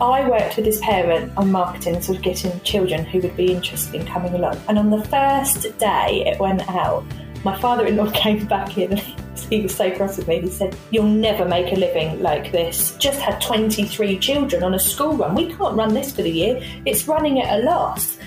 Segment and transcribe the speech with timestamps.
[0.00, 3.94] I worked with his parent on marketing, sort of getting children who would be interested
[3.94, 4.60] in coming along.
[4.68, 7.04] And on the first day it went out,
[7.44, 9.00] my father in law came back in
[9.48, 10.40] he was so cross with me.
[10.40, 12.96] He said, You'll never make a living like this.
[12.96, 15.34] Just had 23 children on a school run.
[15.34, 16.62] We can't run this for the year.
[16.86, 18.18] It's running at a loss.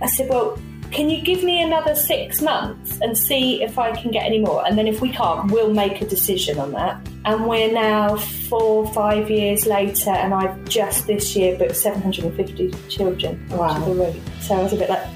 [0.00, 0.58] I said, Well,
[0.92, 4.64] can you give me another six months and see if I can get any more?
[4.66, 7.00] And then if we can't, we'll make a decision on that.
[7.24, 13.46] And we're now four, five years later, and I've just this year booked 750 children
[13.50, 13.70] Wow.
[13.70, 14.20] onto the route.
[14.40, 15.06] So I was a bit like,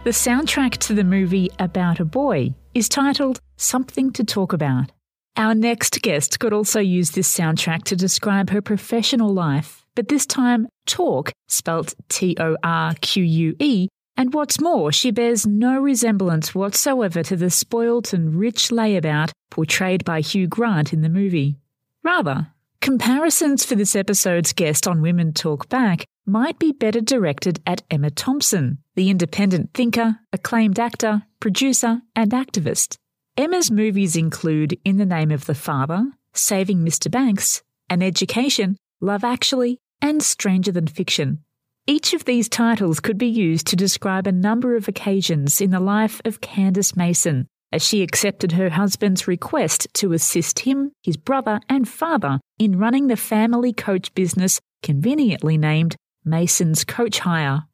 [0.04, 4.92] The soundtrack to the movie About a Boy is titled Something to Talk About.
[5.37, 10.27] Our next guest could also use this soundtrack to describe her professional life, but this
[10.27, 15.77] time talk, spelt T O R Q U E, and what's more, she bears no
[15.77, 21.57] resemblance whatsoever to the spoilt and rich layabout portrayed by Hugh Grant in the movie.
[22.05, 22.47] Rather,
[22.80, 28.12] comparisons for this episode's guest on Women Talk Back might be better directed at Emma
[28.12, 32.99] Thompson, the independent thinker, acclaimed actor, producer, and activist.
[33.37, 37.10] Emma's movies include In the Name of the Father, Saving Mr.
[37.10, 41.43] Banks, An Education, Love Actually, and Stranger Than Fiction.
[41.87, 45.80] Each of these titles could be used to describe a number of occasions in the
[45.80, 51.60] life of Candace Mason, as she accepted her husband's request to assist him, his brother,
[51.68, 57.65] and father in running the family coach business conveniently named Mason's Coach Hire.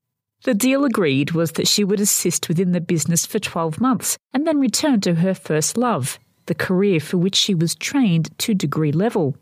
[0.44, 4.46] The deal agreed was that she would assist within the business for 12 months and
[4.46, 8.92] then return to her first love, the career for which she was trained to degree
[8.92, 9.36] level.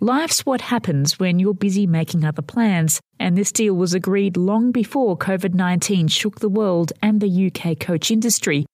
[0.00, 4.70] Life's what happens when you're busy making other plans, and this deal was agreed long
[4.70, 8.64] before COVID 19 shook the world and the UK coach industry.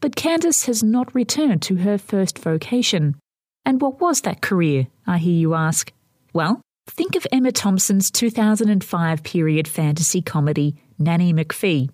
[0.00, 3.16] But Candace has not returned to her first vocation.
[3.64, 5.90] And what was that career, I hear you ask?
[6.34, 11.88] Well, think of Emma Thompson's 2005 period fantasy comedy, Nanny McPhee.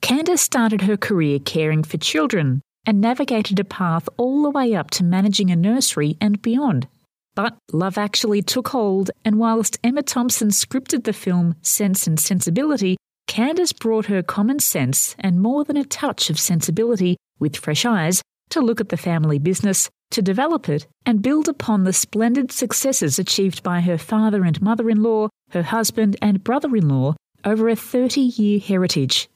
[0.00, 4.90] Candace started her career caring for children and navigated a path all the way up
[4.92, 6.88] to managing a nursery and beyond.
[7.34, 12.96] But Love Actually took hold, and whilst Emma Thompson scripted the film Sense and Sensibility,
[13.26, 18.22] Candace brought her common sense and more than a touch of sensibility with fresh eyes
[18.50, 23.18] to look at the family business, to develop it, and build upon the splendid successes
[23.18, 27.68] achieved by her father and mother in law, her husband and brother in law over
[27.68, 29.28] a 30 year heritage.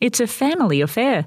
[0.00, 1.26] It's a family affair.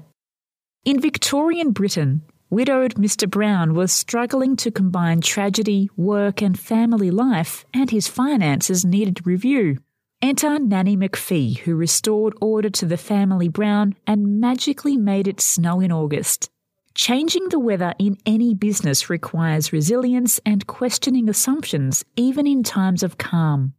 [0.84, 3.28] In Victorian Britain, widowed Mr.
[3.28, 9.78] Brown was struggling to combine tragedy, work, and family life, and his finances needed review.
[10.20, 15.80] Enter Nanny McPhee, who restored order to the family Brown and magically made it snow
[15.80, 16.50] in August.
[16.94, 23.16] Changing the weather in any business requires resilience and questioning assumptions, even in times of
[23.16, 23.72] calm.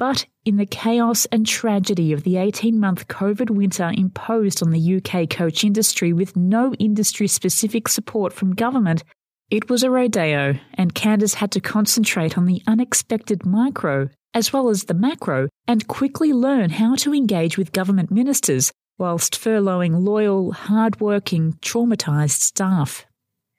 [0.00, 4.96] But in the chaos and tragedy of the 18 month COVID winter imposed on the
[4.96, 9.04] UK coach industry with no industry specific support from government,
[9.50, 14.70] it was a rodeo, and Candace had to concentrate on the unexpected micro as well
[14.70, 20.52] as the macro and quickly learn how to engage with government ministers whilst furloughing loyal,
[20.52, 23.04] hard-working, traumatised staff.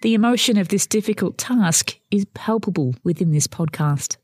[0.01, 4.17] The emotion of this difficult task is palpable within this podcast.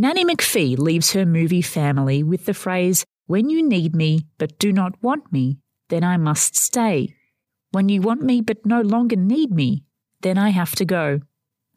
[0.00, 4.72] Nanny McPhee leaves her movie family with the phrase, When you need me but do
[4.72, 5.58] not want me,
[5.90, 7.14] then I must stay.
[7.72, 9.84] When you want me but no longer need me,
[10.22, 11.20] then I have to go.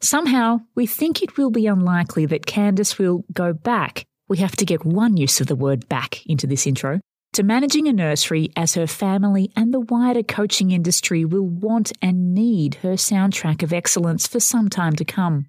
[0.00, 4.06] Somehow, we think it will be unlikely that Candace will go back.
[4.26, 7.00] We have to get one use of the word back into this intro
[7.34, 12.32] to managing a nursery as her family and the wider coaching industry will want and
[12.32, 15.44] need her soundtrack of excellence for some time to come.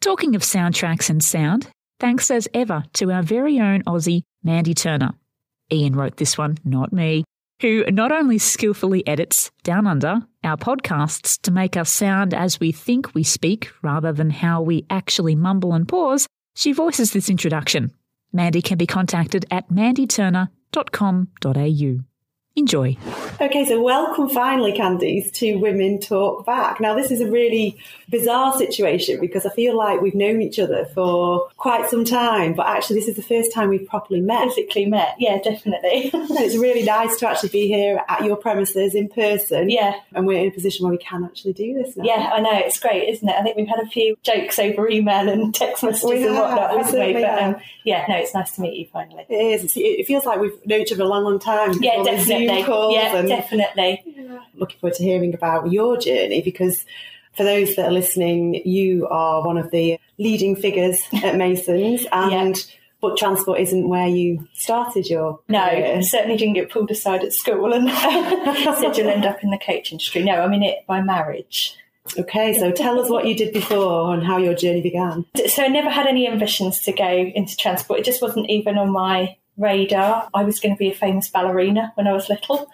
[0.00, 1.68] Talking of soundtracks and sound,
[2.02, 5.12] thanks as ever to our very own Aussie, Mandy Turner.
[5.72, 7.22] Ian wrote this one, not me,
[7.60, 12.72] who not only skillfully edits Down Under, our podcasts, to make us sound as we
[12.72, 17.92] think we speak rather than how we actually mumble and pause, she voices this introduction.
[18.32, 22.11] Mandy can be contacted at mandyturner.com.au.
[22.54, 22.98] Enjoy.
[23.40, 26.80] Okay, so welcome finally, Candice, to Women Talk Back.
[26.80, 27.78] Now, this is a really
[28.10, 32.66] bizarre situation because I feel like we've known each other for quite some time, but
[32.66, 34.48] actually, this is the first time we've properly met.
[34.48, 35.14] physically met.
[35.18, 36.10] Yeah, definitely.
[36.12, 39.70] And it's really nice to actually be here at your premises in person.
[39.70, 39.94] Yeah.
[40.12, 42.04] And we're in a position where we can actually do this now.
[42.04, 43.34] Yeah, I know it's great, isn't it?
[43.34, 46.76] I think we've had a few jokes over email and text messages We and whatnot,
[46.76, 47.12] we haven't we?
[47.14, 49.24] But um, yeah, no, it's nice to meet you finally.
[49.30, 49.72] It is.
[49.74, 51.82] It feels like we've known each other a long, long time.
[51.82, 52.72] Yeah, All the Zoom definitely.
[52.72, 54.40] calls Yeah, definitely.
[54.54, 56.84] looking forward to hearing about your journey because
[57.36, 62.56] for those that are listening, you are one of the leading figures at Masons, and
[62.56, 62.62] yeah.
[63.00, 65.68] but transport isn't where you started your no.
[65.68, 66.02] Career.
[66.02, 67.88] Certainly didn't get pulled aside at school and
[68.78, 70.22] said you'll end up in the coach industry.
[70.22, 71.76] No, I mean it by marriage.
[72.18, 75.24] Okay, so tell us what you did before and how your journey began.
[75.48, 78.00] So I never had any ambitions to go into transport.
[78.00, 80.28] It just wasn't even on my radar.
[80.34, 82.70] I was going to be a famous ballerina when I was little,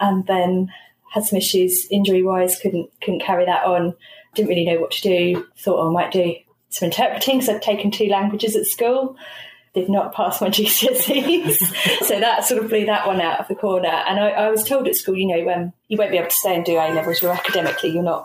[0.00, 0.72] and then
[1.10, 2.58] had some issues injury wise.
[2.58, 3.94] Couldn't couldn't carry that on.
[4.34, 5.46] Didn't really know what to do.
[5.58, 6.34] Thought oh, I might do
[6.68, 9.16] some interpreting because I'd taken two languages at school.
[9.74, 13.54] Did not pass my GCSEs, so that sort of blew that one out of the
[13.54, 13.88] corner.
[13.88, 16.34] And I, I was told at school, you know, um, you won't be able to
[16.34, 17.20] stay and do A levels.
[17.20, 18.24] You're academically, you're not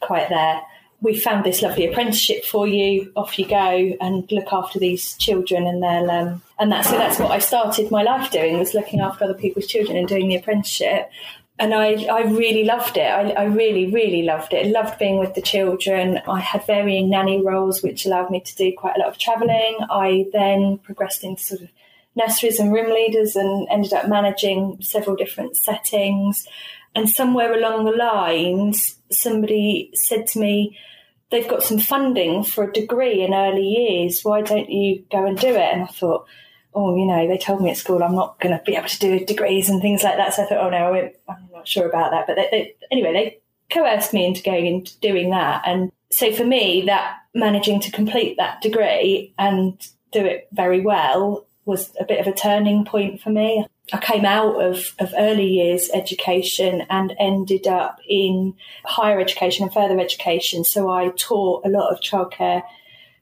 [0.00, 0.60] quite there.
[1.02, 3.10] We found this lovely apprenticeship for you.
[3.16, 7.18] Off you go and look after these children, and they'll um, and that's so that's
[7.18, 10.36] what I started my life doing was looking after other people's children and doing the
[10.36, 11.10] apprenticeship.
[11.58, 13.02] And I, I really loved it.
[13.02, 14.66] I, I really, really loved it.
[14.66, 16.18] I loved being with the children.
[16.26, 19.76] I had varying nanny roles, which allowed me to do quite a lot of travelling.
[19.90, 21.68] I then progressed into sort of
[22.16, 26.46] nurseries and room leaders and ended up managing several different settings.
[26.94, 30.78] And somewhere along the lines, somebody said to me,
[31.30, 34.20] they've got some funding for a degree in early years.
[34.22, 35.72] Why don't you go and do it?
[35.72, 36.26] And I thought,
[36.74, 38.98] oh, you know, they told me at school I'm not going to be able to
[38.98, 40.34] do degrees and things like that.
[40.34, 42.26] So I thought, oh no, I'm not sure about that.
[42.26, 43.40] But they, they, anyway, they
[43.74, 45.62] coerced me into going into doing that.
[45.66, 49.80] And so for me, that managing to complete that degree and
[50.12, 53.64] do it very well was a bit of a turning point for me.
[53.92, 58.54] I came out of, of early years education and ended up in
[58.84, 60.64] higher education and further education.
[60.64, 62.62] So I taught a lot of childcare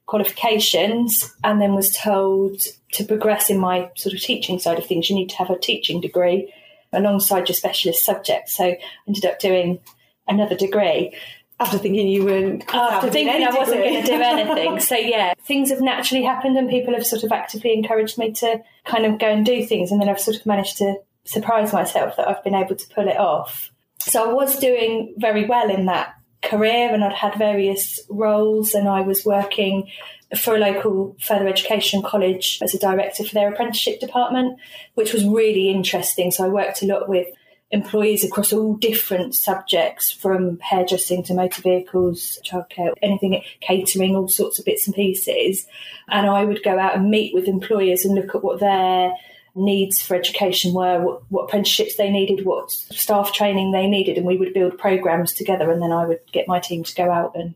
[0.06, 2.60] qualifications and then was told
[2.92, 5.58] to progress in my sort of teaching side of things, you need to have a
[5.58, 6.52] teaching degree
[6.92, 8.48] alongside your specialist subject.
[8.48, 9.80] So I ended up doing
[10.26, 11.14] another degree
[11.60, 14.80] after thinking you weren't after thinking I wasn't going to do anything.
[14.80, 18.62] so yeah, things have naturally happened, and people have sort of actively encouraged me to
[18.84, 22.16] kind of go and do things, and then I've sort of managed to surprise myself
[22.16, 23.70] that I've been able to pull it off.
[24.00, 28.88] So I was doing very well in that career, and I'd had various roles, and
[28.88, 29.90] I was working
[30.36, 34.58] for a local further education college as a director for their apprenticeship department,
[34.94, 36.30] which was really interesting.
[36.30, 37.26] So I worked a lot with
[37.70, 44.58] employees across all different subjects from hairdressing to motor vehicles, childcare, anything, catering, all sorts
[44.58, 45.66] of bits and pieces.
[46.08, 49.12] And I would go out and meet with employers and look at what their
[49.54, 54.26] needs for education were, what, what apprenticeships they needed, what staff training they needed, and
[54.26, 55.70] we would build programs together.
[55.70, 57.54] And then I would get my team to go out and,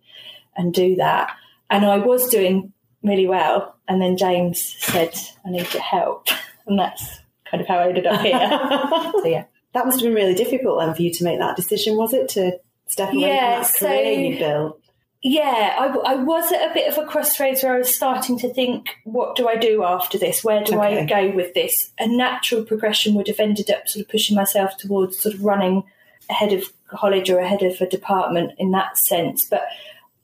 [0.56, 1.35] and do that.
[1.70, 2.73] And I was doing
[3.03, 3.76] really well.
[3.88, 5.14] And then James said,
[5.47, 6.29] I need your help.
[6.64, 7.19] And that's
[7.50, 8.38] kind of how I ended up here.
[9.12, 9.44] so, yeah
[9.75, 12.29] that must have been really difficult then for you to make that decision, was it?
[12.31, 14.79] To step away yeah, from that career you built?
[15.25, 18.53] Yeah, I, I, was at a bit of a crossroads where I was starting to
[18.53, 20.43] think, what do I do after this?
[20.43, 21.01] Where do okay.
[21.01, 21.93] I go with this?
[22.01, 25.85] A natural progression would have ended up sort of pushing myself towards sort of running
[26.29, 29.47] ahead of college or ahead of a department in that sense.
[29.49, 29.63] But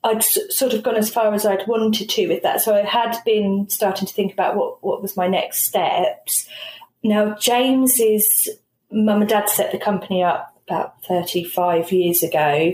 [0.03, 2.59] I'd sort of gone as far as I'd wanted to with that.
[2.59, 6.45] So I had been starting to think about what, what was my next steps.
[7.03, 8.49] Now, James is
[8.91, 12.73] mum and dad set the company up about 35 years ago,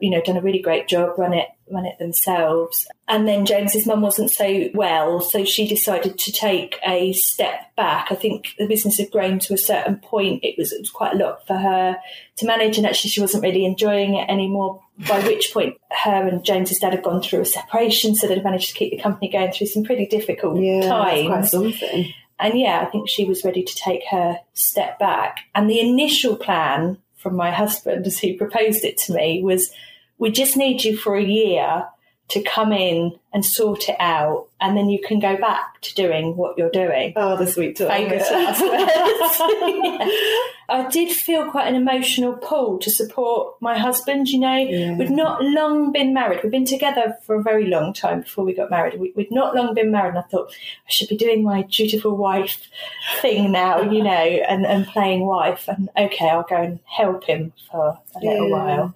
[0.00, 2.86] you know, done a really great job, run it, run it themselves.
[3.08, 8.08] And then James's mum wasn't so well, so she decided to take a step back.
[8.10, 10.44] I think the business had grown to a certain point.
[10.44, 11.96] It was, it was quite a lot for her
[12.36, 14.82] to manage, and actually she wasn't really enjoying it anymore.
[15.08, 18.68] By which point, her and James's dad had gone through a separation, so they'd managed
[18.68, 21.54] to keep the company going through some pretty difficult yeah, times.
[22.38, 25.38] And yeah, I think she was ready to take her step back.
[25.54, 29.70] And the initial plan from my husband, as he proposed it to me, was
[30.18, 31.86] we just need you for a year
[32.28, 36.36] to come in and sort it out, and then you can go back to doing
[36.36, 37.12] what you're doing.
[37.14, 37.88] Oh, the sweet talk.
[37.88, 38.58] Famous words.
[40.68, 44.28] I did feel quite an emotional pull to support my husband.
[44.28, 44.96] You know, yeah.
[44.96, 46.40] we'd not long been married.
[46.42, 48.98] We've been together for a very long time before we got married.
[48.98, 52.16] We, would not long been married, and I thought I should be doing my dutiful
[52.16, 52.68] wife
[53.20, 53.82] thing now.
[53.82, 55.68] You know, and, and playing wife.
[55.68, 58.52] And okay, I'll go and help him for a little yeah.
[58.52, 58.94] while.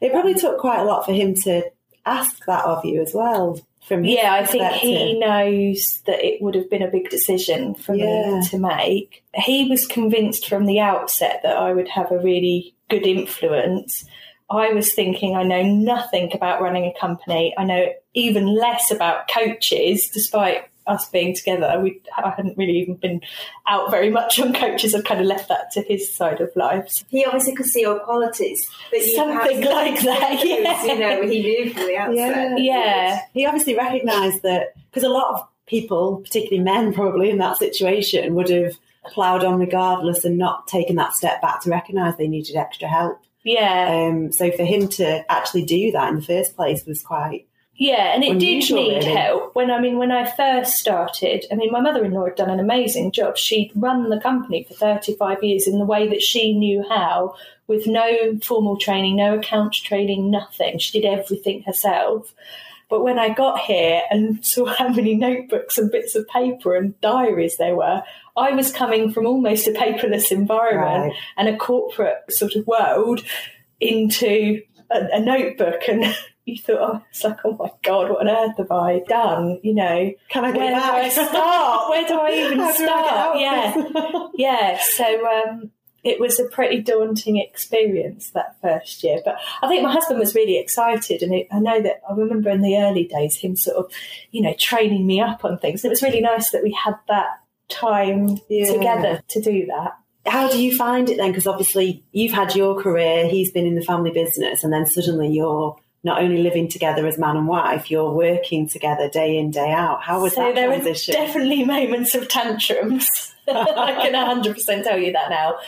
[0.00, 1.70] It probably um, took quite a lot for him to
[2.06, 3.60] ask that of you as well.
[3.86, 7.94] From yeah, I think he knows that it would have been a big decision for
[7.94, 8.38] yeah.
[8.38, 9.24] me to make.
[9.34, 14.04] He was convinced from the outset that I would have a really good influence.
[14.48, 17.54] I was thinking I know nothing about running a company.
[17.58, 21.80] I know even less about coaches, despite us being together.
[21.82, 23.20] We I hadn't really even been
[23.66, 24.94] out very much on coaches.
[24.94, 27.04] I'd kind of left that to his side of life.
[27.08, 30.84] He obviously could see your qualities, but you Something like that, yeah.
[30.84, 32.58] You know, he knew from the outset.
[32.58, 37.56] yeah, He obviously recognised that because a lot of people, particularly men, probably in that
[37.58, 38.74] situation, would have
[39.06, 43.20] ploughed on regardless and not taken that step back to recognise they needed extra help.
[43.42, 44.08] yeah.
[44.08, 48.14] Um, so for him to actually do that in the first place was quite Yeah,
[48.14, 49.12] and it did need really.
[49.14, 49.54] help.
[49.54, 53.12] When I mean, when I first started, I mean, my mother-in-law had done an amazing
[53.12, 53.36] job.
[53.36, 57.34] She'd run the company for thirty-five years in the way that she knew how,
[57.66, 60.78] with no formal training, no accounts training, nothing.
[60.78, 62.34] She did everything herself.
[62.90, 67.00] But when I got here and saw how many notebooks and bits of paper and
[67.00, 68.02] diaries there were,
[68.36, 71.16] I was coming from almost a paperless environment Right.
[71.38, 73.24] and a corporate sort of world
[73.80, 74.60] into
[74.90, 76.04] a, a notebook and
[76.44, 79.60] you thought, oh, it's like, oh my God, what on earth have I done?
[79.62, 81.12] You know, Can I get where do I back?
[81.12, 81.90] start?
[81.90, 83.36] Where do I even How do I get start?
[83.36, 84.78] of Yeah, yeah.
[84.80, 85.70] So um,
[86.02, 89.20] it was a pretty daunting experience that first year.
[89.24, 92.50] But I think my husband was really excited, and it, I know that I remember
[92.50, 93.92] in the early days him sort of,
[94.32, 95.84] you know, training me up on things.
[95.84, 98.72] It was really nice that we had that time Yeah.
[98.72, 99.92] together to do that.
[100.26, 101.30] How do you find it then?
[101.30, 105.28] Because obviously you've had your career, he's been in the family business, and then suddenly
[105.28, 109.70] you're not only living together as man and wife, you're working together day in, day
[109.70, 110.02] out.
[110.02, 111.14] How was so that there transition?
[111.14, 113.08] were definitely moments of tantrums.
[113.48, 115.58] I can 100% tell you that now.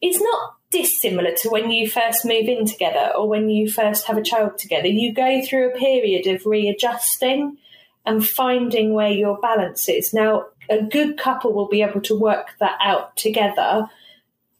[0.00, 4.16] It's not dissimilar to when you first move in together or when you first have
[4.16, 4.88] a child together.
[4.88, 7.56] You go through a period of readjusting
[8.04, 10.12] and finding where your balance is.
[10.12, 13.88] Now, a good couple will be able to work that out together.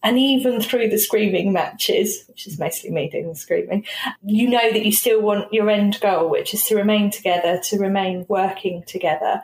[0.02, 3.84] And even through the screaming matches, which is mostly me doing the screaming,
[4.22, 7.78] you know that you still want your end goal, which is to remain together, to
[7.78, 9.42] remain working together.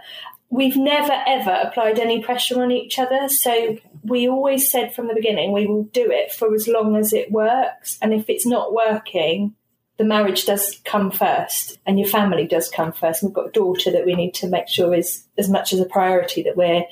[0.50, 3.28] We've never ever applied any pressure on each other.
[3.28, 7.12] So we always said from the beginning, we will do it for as long as
[7.12, 7.99] it works.
[8.02, 9.54] And if it's not working,
[9.97, 13.23] the marriage does come first and your family does come first.
[13.23, 15.80] And we've got a daughter that we need to make sure is as much as
[15.80, 16.85] a priority that we're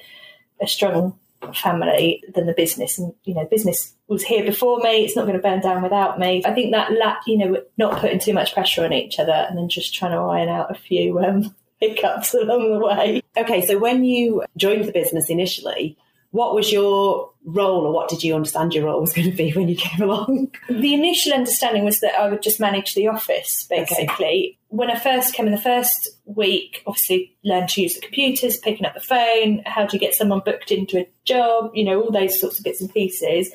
[0.61, 1.19] a strong
[1.55, 2.99] family than the business.
[2.99, 5.05] And, you know, business was here before me.
[5.05, 6.43] It's not going to burn down without me.
[6.45, 9.57] I think that, la- you know, not putting too much pressure on each other and
[9.57, 13.23] then just trying to iron out a few um, hiccups along the way.
[13.37, 15.97] Okay, so when you joined the business initially,
[16.31, 19.51] what was your role or what did you understand your role was going to be
[19.53, 20.55] when you came along?
[20.69, 24.59] The initial understanding was that I would just manage the office, basically.
[24.69, 28.87] When I first came in the first week, obviously learned to use the computers, picking
[28.87, 32.13] up the phone, how do you get someone booked into a job, you know, all
[32.13, 33.51] those sorts of bits and pieces.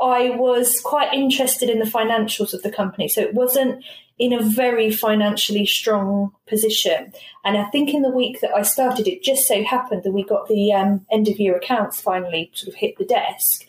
[0.00, 3.08] I was quite interested in the financials of the company.
[3.08, 3.84] So it wasn't
[4.18, 7.12] in a very financially strong position.
[7.44, 10.24] And I think in the week that I started, it just so happened that we
[10.24, 13.64] got the um, end of year accounts finally sort of hit the desk.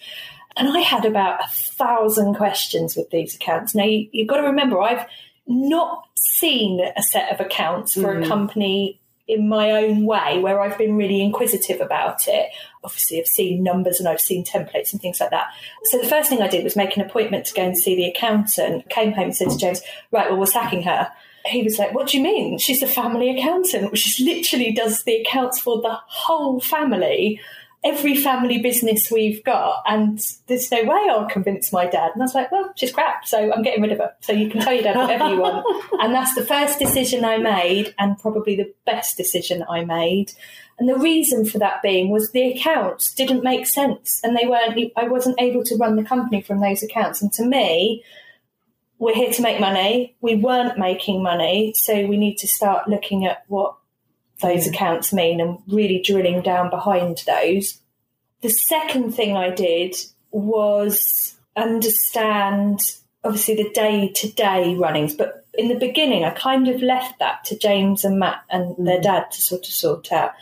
[0.56, 3.75] And I had about a thousand questions with these accounts.
[3.75, 5.06] Now, you, you've got to remember, I've
[5.48, 10.77] not seen a set of accounts for a company in my own way where I've
[10.77, 12.50] been really inquisitive about it.
[12.84, 15.48] Obviously, I've seen numbers and I've seen templates and things like that.
[15.86, 18.05] So the first thing I did was make an appointment to go and see the
[18.05, 18.88] accountant.
[18.89, 21.10] Came home and said to James, Right, well, we're sacking her.
[21.46, 22.60] He was like, What do you mean?
[22.60, 27.39] She's a family accountant, is literally does the accounts for the whole family
[27.86, 32.12] every family business we've got, and there's no way I'll convince my dad.
[32.13, 34.13] And I was like, well, she's crap, so I'm getting rid of her.
[34.22, 35.65] So you can tell your dad whatever you want.
[36.01, 40.34] And that's the first decision I made, and probably the best decision I made.
[40.77, 44.92] And the reason for that being was the accounts didn't make sense, and they weren't.
[44.98, 47.22] I wasn't able to run the company from those accounts.
[47.22, 48.04] And to me,
[48.98, 50.15] we're here to make money.
[50.22, 53.75] We weren't making money, so we need to start looking at what
[54.42, 57.80] those accounts mean and really drilling down behind those.
[58.42, 59.96] The second thing I did
[60.32, 62.80] was understand
[63.24, 67.44] obviously the day to day runnings, but in the beginning I kind of left that
[67.46, 69.04] to James and Matt and their mm.
[69.04, 70.34] dad to sort of sort out.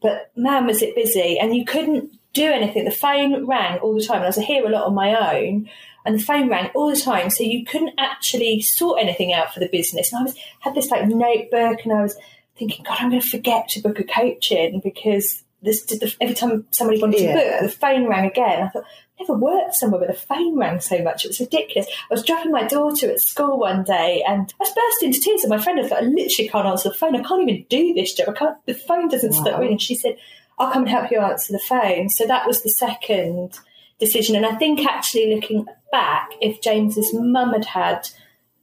[0.00, 2.84] But man, was it busy, and you couldn't do anything.
[2.84, 5.68] The phone rang all the time, and I was here a lot on my own,
[6.06, 9.60] and the phone rang all the time, so you couldn't actually sort anything out for
[9.60, 10.12] the business.
[10.12, 12.16] And I was had this like notebook, and I was
[12.60, 16.34] thinking, God, I'm going to forget to book a coach in because this the, every
[16.34, 17.34] time somebody wanted Yeah.
[17.34, 18.62] to book, the phone rang again.
[18.62, 18.84] I thought,
[19.18, 21.24] never worked somewhere where the phone rang so much.
[21.24, 21.86] It was ridiculous.
[22.10, 25.42] I was dropping my daughter at school one day and I burst into tears.
[25.42, 27.16] And my friend, I thought, I literally can't answer the phone.
[27.16, 28.28] I can't even do this job.
[28.30, 28.66] I can't.
[28.66, 29.78] The phone doesn't stop ringing.
[29.78, 30.16] She said,
[30.58, 32.08] I'll come and help you answer the phone.
[32.08, 33.58] So that was the second
[33.98, 34.36] decision.
[34.36, 38.08] And I think actually looking back, if James's mum had had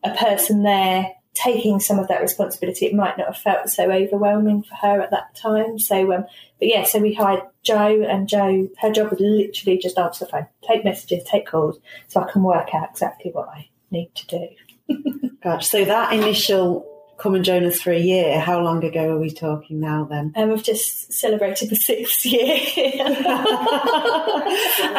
[0.03, 4.63] a person there taking some of that responsibility, it might not have felt so overwhelming
[4.63, 5.77] for her at that time.
[5.79, 6.25] So, um,
[6.59, 10.31] but yeah, so we hired Joe, and Joe, her job was literally just answer the
[10.31, 14.27] phone, take messages, take calls, so I can work out exactly what I need to
[14.27, 15.29] do.
[15.43, 16.85] Gosh, so that initial
[17.17, 20.31] come and join us for a year, how long ago are we talking now then?
[20.35, 22.41] And we've just celebrated the sixth year.
[22.45, 23.07] and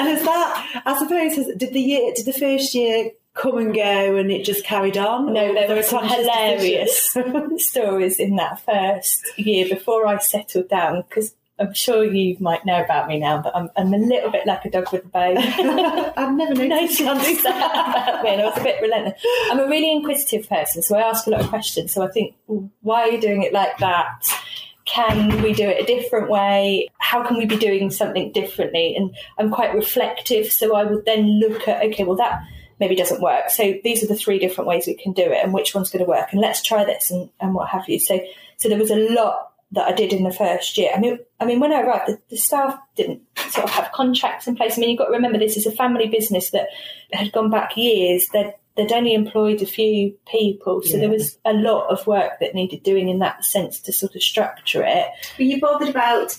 [0.08, 4.16] is that, I suppose, has, did the year, did the first year come and go
[4.16, 5.32] and it just carried on?
[5.32, 7.16] No, there were some hilarious
[7.58, 12.82] stories in that first year before I settled down because I'm sure you might know
[12.82, 15.38] about me now, but I'm, I'm a little bit like a dog with a bone.
[16.16, 17.00] I've never noticed.
[17.00, 19.20] no, that about me, and I was a bit relentless.
[19.50, 21.92] I'm a really inquisitive person, so I ask a lot of questions.
[21.92, 24.24] So I think, why are you doing it like that?
[24.84, 26.88] Can we do it a different way?
[26.98, 28.94] How can we be doing something differently?
[28.96, 32.40] And I'm quite reflective, so I would then look at, okay, well, that
[32.80, 33.50] maybe doesn't work.
[33.50, 36.04] So these are the three different ways we can do it, and which one's going
[36.04, 37.98] to work, and let's try this, and, and what have you.
[37.98, 38.20] So,
[38.56, 40.90] so there was a lot that I did in the first year.
[40.94, 44.46] I mean, I mean, when I arrived, the, the staff didn't sort of have contracts
[44.46, 44.76] in place.
[44.76, 46.68] I mean, you've got to remember this is a family business that
[47.12, 48.28] had gone back years.
[48.32, 52.54] They'd, they'd only employed a few people, so there was a lot of work that
[52.54, 55.08] needed doing in that sense to sort of structure it.
[55.38, 56.36] Were you bothered about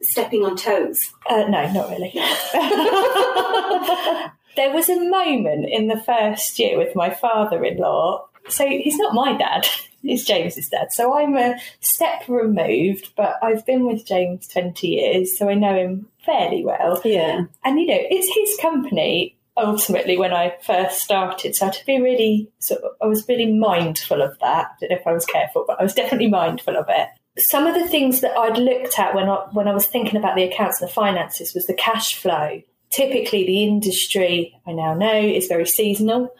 [0.00, 1.12] stepping on toes?
[1.28, 2.12] Uh, no, not really.
[4.56, 8.26] there was a moment in the first year with my father-in-law.
[8.48, 9.66] So he's not my dad;
[10.02, 10.92] he's James's dad.
[10.92, 15.74] So I'm a step removed, but I've been with James twenty years, so I know
[15.74, 17.00] him fairly well.
[17.04, 17.44] Yeah.
[17.64, 21.54] And you know, it's his company ultimately when I first started.
[21.54, 24.66] So I had to be really sort of, I was really mindful of that.
[24.66, 27.08] I don't know if I was careful, but I was definitely mindful of it.
[27.38, 30.36] Some of the things that I'd looked at when I when I was thinking about
[30.36, 32.62] the accounts and the finances was the cash flow.
[32.92, 36.34] Typically the industry I now know is very seasonal.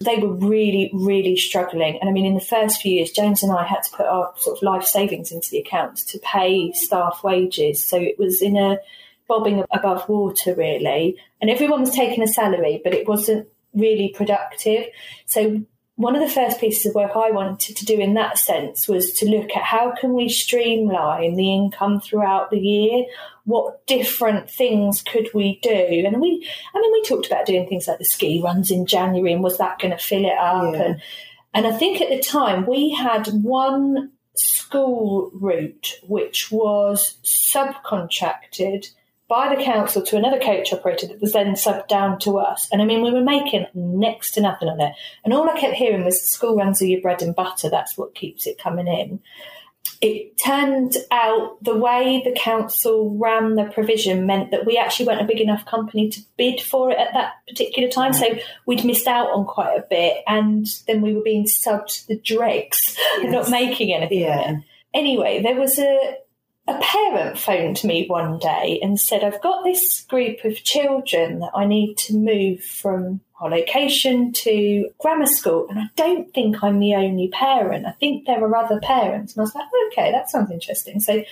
[0.00, 1.98] They were really, really struggling.
[2.00, 4.32] And I mean, in the first few years, James and I had to put our
[4.36, 7.82] sort of life savings into the accounts to pay staff wages.
[7.82, 8.78] So it was in a
[9.28, 11.16] bobbing above water, really.
[11.40, 14.86] And everyone was taking a salary, but it wasn't really productive.
[15.26, 15.62] So
[15.96, 19.12] one of the first pieces of work I wanted to do in that sense was
[19.14, 23.04] to look at how can we streamline the income throughout the year?
[23.44, 25.70] What different things could we do?
[26.04, 29.32] And we, I mean, we talked about doing things like the ski runs in January,
[29.32, 30.74] and was that going to fill it up?
[30.74, 30.82] Yeah.
[30.82, 31.02] And
[31.54, 38.90] and I think at the time we had one school route which was subcontracted
[39.28, 42.68] by the council to another coach operator that was then subbed down to us.
[42.70, 44.94] And I mean, we were making next to nothing on it.
[45.24, 47.70] And all I kept hearing was school runs are your bread and butter.
[47.70, 49.20] That's what keeps it coming in.
[50.00, 55.22] It turned out the way the council ran the provision meant that we actually weren't
[55.22, 58.12] a big enough company to bid for it at that particular time.
[58.12, 58.26] So
[58.66, 60.18] we'd missed out on quite a bit.
[60.26, 64.20] And then we were being subbed the dregs, and not making anything.
[64.20, 64.56] Yeah.
[64.92, 66.16] Anyway, there was a
[66.66, 71.50] a parent phoned me one day and said, I've got this group of children that
[71.54, 76.78] I need to move from our location to grammar school, and I don't think I'm
[76.78, 77.84] the only parent.
[77.84, 79.34] I think there are other parents.
[79.34, 81.00] And I was like, okay, that sounds interesting.
[81.00, 81.24] So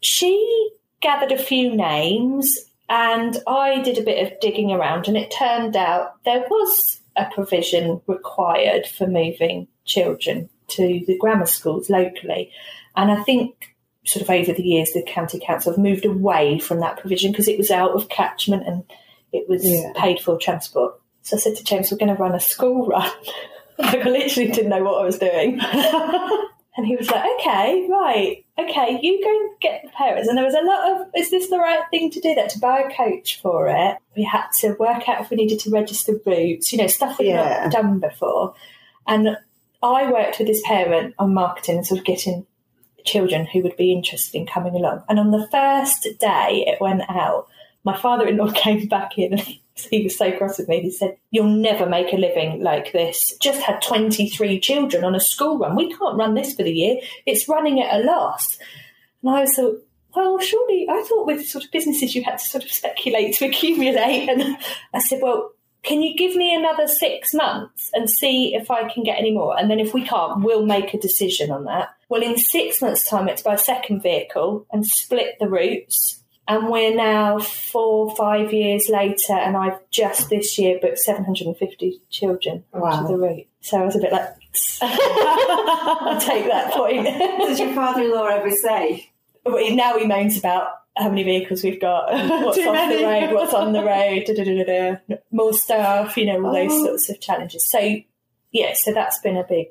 [0.00, 2.56] she gathered a few names,
[2.88, 7.24] and I did a bit of digging around, and it turned out there was a
[7.24, 12.52] provision required for moving children to the grammar schools locally.
[12.94, 16.80] And I think sort of over the years, the county council have moved away from
[16.80, 18.82] that provision because it was out of catchment and
[19.32, 19.92] it was Yeah.
[19.96, 20.94] paid for transport.
[21.22, 23.10] So I said to James, we're going to run a school run.
[23.78, 25.60] like, I literally didn't know what I was doing.
[26.76, 30.28] and he was like, okay, right, okay, you go and get the parents.
[30.28, 32.48] And there was a lot of, is this the right thing to do that?
[32.50, 33.98] To buy a coach for it.
[34.16, 37.28] We had to work out if we needed to register routes, you know, stuff we'd
[37.28, 37.64] Yeah.
[37.64, 38.54] not done before.
[39.06, 39.36] And
[39.82, 42.46] I worked with this parent on marketing and sort of getting
[43.04, 45.02] children who would be interested in coming along.
[45.08, 47.48] And on the first day it went out,
[47.84, 49.40] my father in law came back in
[49.88, 50.80] he was so cross with me.
[50.80, 53.36] He said, You'll never make a living like this.
[53.40, 55.76] Just had 23 children on a school run.
[55.76, 57.00] We can't run this for the year.
[57.26, 58.58] It's running at a loss.
[59.22, 59.82] And I was thought,
[60.14, 63.46] well, surely I thought with sort of businesses you had to sort of speculate to
[63.46, 64.28] accumulate.
[64.28, 64.58] And
[64.92, 69.02] I said, well, can you give me another six months and see if I can
[69.02, 69.58] get any more?
[69.58, 71.90] And then if we can't, we'll make a decision on that.
[72.10, 76.18] Well, in six months' time, it's buy a second vehicle and split the routes.
[76.48, 82.64] And we're now four, five years later, and I've just this year booked 750 children
[82.74, 83.06] onto Wow.
[83.06, 83.46] the route.
[83.60, 84.28] So I was a bit like,
[84.82, 87.04] I'll take that point.
[87.04, 89.10] Does your father-in-law ever say?
[89.46, 92.12] Now he moans about how many vehicles we've got,
[92.44, 92.96] what's off many.
[92.96, 96.44] the road, what's on the road, da, da, da, da, da, more staff, you know,
[96.44, 96.84] all those Oh.
[96.86, 97.64] sorts of challenges.
[97.70, 97.96] So,
[98.50, 99.68] yeah, so that's been a big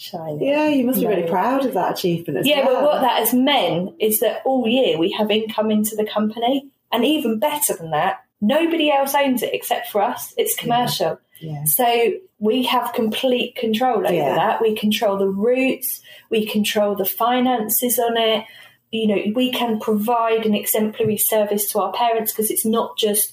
[0.00, 0.42] shining.
[0.42, 2.74] Yeah, you must be really proud of that achievement as Yeah, well.
[2.76, 6.68] but what that has meant is that all year we have income into the company,
[6.90, 10.32] and even better than that, nobody else owns it except for us.
[10.36, 11.20] It's commercial.
[11.40, 11.64] Yeah.
[11.64, 14.34] So we have complete control over Yeah.
[14.34, 14.60] that.
[14.62, 18.44] We control the routes, we control the finances on it.
[18.90, 23.32] You know, we can provide an exemplary service to our parents because it's not just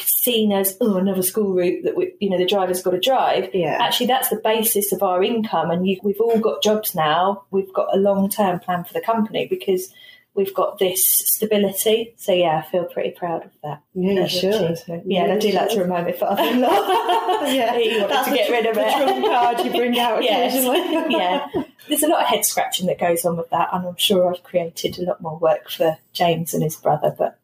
[0.00, 3.50] seen as oh another school route that we, you know the driver's got to drive.
[3.54, 3.78] Yeah.
[3.80, 7.44] Actually, that's the basis of our income, and you, we've all got jobs now.
[7.50, 9.92] We've got a long term plan for the company because
[10.34, 12.14] we've got this stability.
[12.16, 13.82] So yeah, I feel pretty proud of that.
[13.94, 14.54] Yeah, you should.
[14.54, 15.02] achievement.
[15.06, 16.68] Yeah, and I do like to remind my father-in-law.
[17.48, 18.92] yeah, he wanted to get the, rid of the it.
[18.96, 20.54] trump card you bring out Yes.
[20.64, 21.16] occasionally.
[21.16, 21.46] yeah,
[21.88, 24.42] there's a lot of head scratching that goes on with that, and I'm sure I've
[24.42, 27.37] created a lot more work for James and his brother, but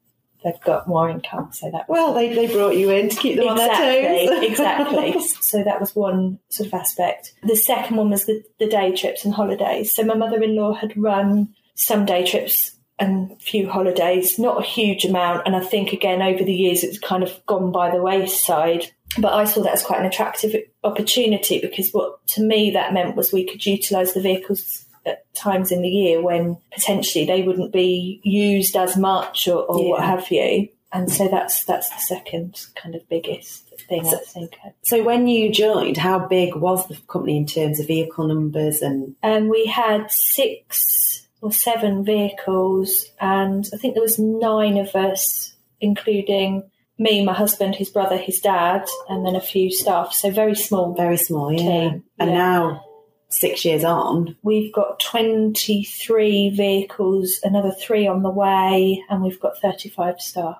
[0.44, 3.48] they've got more income, so that Well, they, they brought you in to keep them
[3.48, 4.42] on their toes.
[4.50, 5.18] exactly.
[5.40, 7.32] So that was one sort of aspect.
[7.42, 9.94] The second one was the, the day trips and holidays.
[9.94, 15.04] So my mother-in-law had run some day trips and a few holidays, not a huge
[15.04, 15.42] amount.
[15.46, 18.86] And I think again over the years it's kind of gone by the wayside.
[19.18, 23.16] But I saw that as quite an attractive opportunity because what to me that meant
[23.16, 27.72] was we could utilise the vehicles at times in the year when potentially they wouldn't
[27.72, 30.68] be used as much or, or what have you.
[30.92, 34.52] And so that's that's the second kind of biggest thing I think.
[34.82, 39.16] So when you joined, how big was the company in terms of vehicle numbers and
[39.22, 45.54] And we had six or seven vehicles, and I think there was nine of us,
[45.80, 46.62] including
[46.96, 50.12] me, my husband, his brother, his dad, and then a few staff.
[50.12, 50.94] So very small.
[50.94, 51.52] very small?
[51.52, 51.58] Yeah.
[51.58, 52.36] Team, And yeah.
[52.36, 52.83] now,
[53.40, 59.58] six years on, We've got 23 vehicles, another three on the way, and we've got
[59.60, 60.56] 35 staff.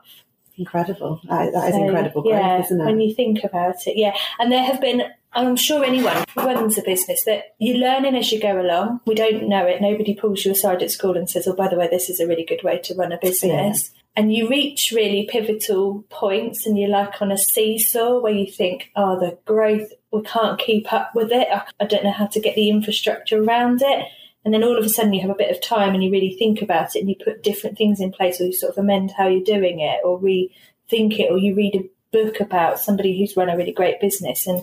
[0.56, 1.20] incredible.
[1.28, 2.84] That, that is So, incredible growth, yeah, isn't it?
[2.84, 4.16] When you think about it, yeah.
[4.38, 8.30] And there have been, I'm sure anyone who runs a business that you're learning as
[8.30, 9.00] you go along.
[9.06, 9.80] We don't know it.
[9.80, 12.26] Nobody pulls you aside at school and says, oh, by the way, this is a
[12.26, 13.90] really good way to run a business.
[14.16, 18.92] And you reach really pivotal points and you're like on a seesaw where you think,
[18.94, 21.48] oh, the growth, we can't keep up with it.
[21.50, 24.07] I, don't know how to get the infrastructure around it.
[24.44, 26.37] And then all of a sudden you have a bit of time and you really
[26.38, 29.11] think about it and you put different things in place or you sort of amend
[29.11, 33.37] how you're doing it or rethink it or you read a book about somebody who's
[33.37, 34.62] run a really great business and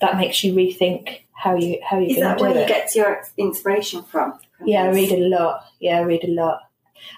[0.00, 2.68] that makes you rethink how you how you're Is going that to do where you
[2.68, 4.38] get your inspiration from?
[4.64, 5.64] Yeah, I read a lot.
[5.80, 6.60] Yeah, I read a lot.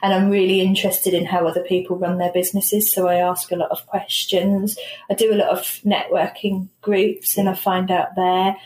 [0.03, 2.93] And I'm really interested in how other people run their businesses.
[2.93, 4.77] So I ask a lot of questions.
[5.11, 8.57] I do a lot of networking groups and I find out there.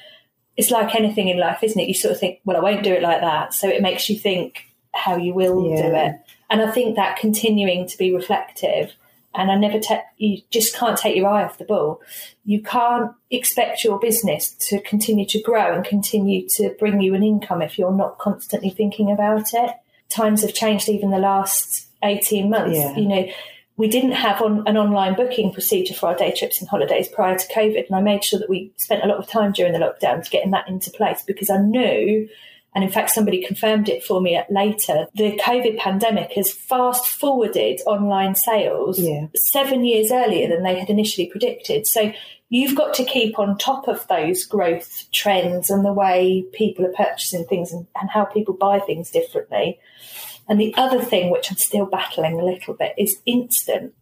[0.56, 1.88] It's like anything in life, isn't it?
[1.88, 3.54] You sort of think, well, I won't do it like that.
[3.54, 6.16] So it makes you think how you will do it.
[6.50, 8.94] And I think that continuing to be reflective
[9.34, 12.00] and I never take, you just can't take your eye off the ball.
[12.44, 17.22] You can't expect your business to continue to grow and continue to bring you an
[17.22, 19.70] income if you're not constantly thinking about it.
[20.08, 22.76] Times have changed even the last 18 months.
[22.76, 22.96] Yeah.
[22.96, 23.28] You know,
[23.76, 27.38] we didn't have on, an online booking procedure for our day trips and holidays prior
[27.38, 27.86] to COVID.
[27.86, 30.30] And I made sure that we spent a lot of time during the lockdown to
[30.30, 32.28] getting that into place because I knew
[32.74, 35.06] and in fact, somebody confirmed it for me later.
[35.14, 39.26] The COVID pandemic has fast forwarded online sales Yeah.
[39.34, 41.86] seven years earlier than they had initially predicted.
[41.86, 42.12] So
[42.50, 46.92] you've got to keep on top of those growth trends and the way people are
[46.92, 49.78] purchasing things and, and how people buy things differently.
[50.48, 53.94] And the other thing, which I'm still battling a little bit, is instant.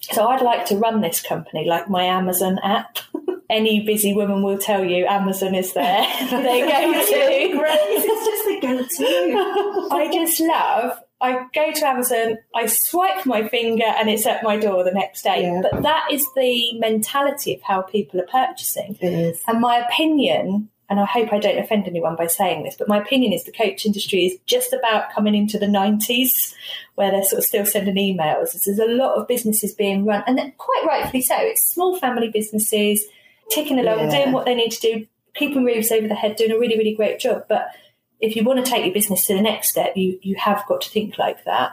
[0.00, 2.98] So I'd like to run this company like my Amazon app.
[3.50, 6.02] Any busy woman will tell you Amazon is there.
[6.30, 7.68] they go to.
[7.90, 9.88] it's just a go-to.
[9.90, 10.98] I just love.
[11.20, 15.22] I go to Amazon, I swipe my finger, and it's at my door the next
[15.22, 15.42] day.
[15.42, 15.62] Yeah.
[15.62, 18.96] But that is the mentality of how people are purchasing.
[19.00, 19.42] It is.
[19.48, 22.98] And my opinion, and I hope I don't offend anyone by saying this, but my
[22.98, 26.54] opinion is the coach industry is just about coming into the 90s
[26.94, 28.52] where they're sort of still sending emails.
[28.64, 31.34] There's a lot of businesses being run, and quite rightfully so.
[31.38, 33.04] It's small family businesses
[33.50, 34.10] ticking along, Yeah.
[34.24, 36.94] doing what they need to do, keeping roofs over the head, doing a really, really
[36.94, 37.44] great job.
[37.48, 37.68] But
[38.20, 40.80] if you want to take your business to the next step, you, you have got
[40.82, 41.72] to think like that.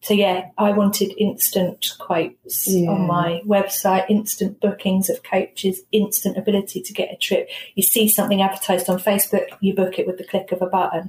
[0.00, 2.90] So yeah, I wanted instant quotes Yeah.
[2.90, 7.48] on my website, instant bookings of coaches, instant ability to get a trip.
[7.74, 11.08] You see something advertised on Facebook, you book it with the click of a button.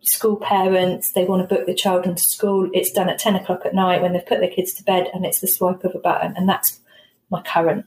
[0.00, 2.70] School parents, they want to book the child into school.
[2.72, 5.26] It's done at 10 o'clock at night when they've put their kids to bed and
[5.26, 6.32] it's the swipe of a button.
[6.36, 6.80] And that's
[7.28, 7.84] my current,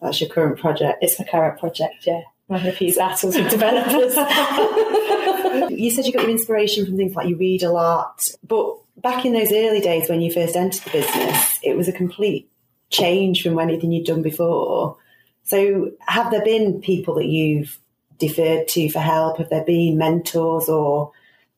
[0.00, 0.98] That's your current project.
[1.02, 2.22] it's my current project, yeah.
[2.48, 4.16] I'm having a few battles with developers.
[5.70, 9.24] You said you got your inspiration from things like you read a lot, but back
[9.24, 12.50] in those early days when you first entered the business, it was a complete
[12.90, 14.96] change from anything you'd done before.
[15.44, 17.78] So, have there been people that you've
[18.18, 19.38] deferred to for help?
[19.38, 21.12] Have there been mentors or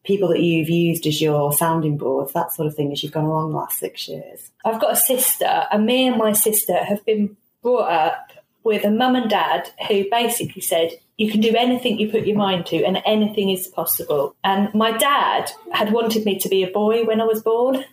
[0.05, 3.24] people that you've used as your sounding boards, that sort of thing, as you've gone
[3.24, 4.50] along the last six years?
[4.64, 8.32] I've got a sister, and me and my sister have been brought up
[8.64, 12.37] with a mum and dad who basically said, you can do anything you put your
[12.37, 14.35] mind to, and anything is possible.
[14.42, 17.85] And my dad had wanted me to be a boy when I was born.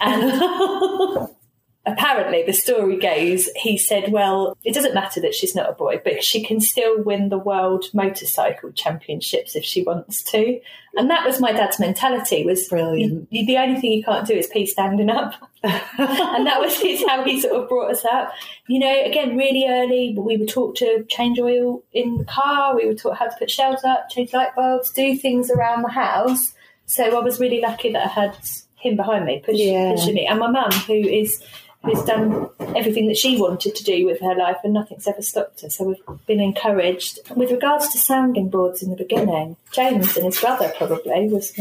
[0.00, 1.28] And
[1.86, 6.00] apparently the story goes he said well it doesn't matter that she's not a boy
[6.04, 10.60] but she can still win the world motorcycle championships if she wants to.
[10.98, 13.28] And that was my dad's mentality was Brilliant.
[13.30, 15.34] you, the only thing you can't do is pee standing up.
[15.98, 18.32] And that was his, how he sort of brought us up.
[18.66, 22.86] You know again really early we were taught to change oil in the car we
[22.86, 26.54] were taught how to put shelves up change light bulbs do things around the house.
[26.86, 28.36] So i was really lucky that i had
[28.76, 29.92] him behind me push, Yeah.
[29.96, 30.26] pushing me.
[30.26, 31.42] And my mum who is
[31.86, 35.62] who's done everything that she wanted to do with her life and nothing's ever stopped
[35.62, 35.70] her.
[35.70, 37.20] So we've been encouraged.
[37.34, 41.52] With regards to sounding boards in the beginning, James and his brother probably was,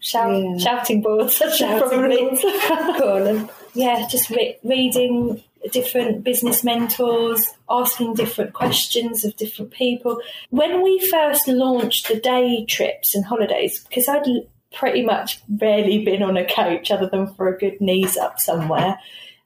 [0.00, 0.58] shout, Yeah.
[0.58, 2.40] shouting boards, I should probably boards.
[2.98, 3.48] call them.
[3.74, 10.20] Yeah, just re- reading different business mentors, asking different questions of different people.
[10.48, 14.26] When we first launched the day trips and holidays, because I'd
[14.72, 18.98] pretty much barely been on a coach other than for a good knees up somewhere,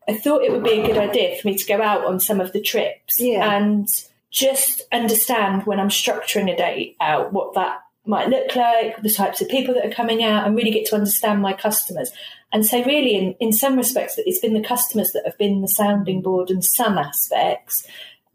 [0.09, 2.41] I thought it would be a good idea for me to go out on some
[2.41, 3.57] of the trips Yeah.
[3.57, 3.89] and
[4.31, 9.41] just understand when I'm structuring a day out what that might look like, the types
[9.41, 12.11] of people that are coming out, and really get to understand my customers.
[12.53, 15.69] And so, really, in, in some respects, it's been the customers that have been the
[15.69, 17.87] sounding board in some aspects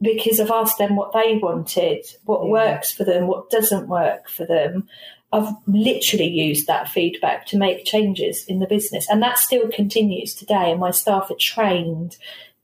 [0.02, 2.50] because I've asked them what they wanted, what Yeah.
[2.52, 4.88] works for them, what doesn't work for them.
[5.32, 10.34] I've literally used that feedback to make changes in the business, and that still continues
[10.34, 10.72] today.
[10.72, 12.18] And my staff are trained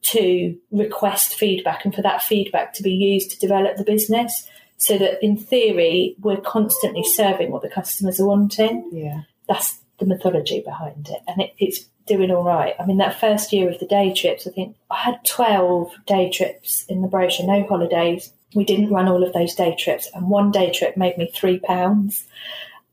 [0.04, 4.47] to request feedback and for that feedback to be used to develop the business
[4.78, 9.21] so that in theory we're constantly serving what the customers are wanting Yeah.
[9.47, 12.75] that's the mythology behind it, and it, it's doing all right.
[12.80, 16.30] I mean, that first year of the day trips, I think I had 12 day
[16.30, 18.32] trips in the brochure, no holidays.
[18.56, 21.60] We didn't run all of those day trips, and one day trip made me three
[21.60, 22.26] pounds.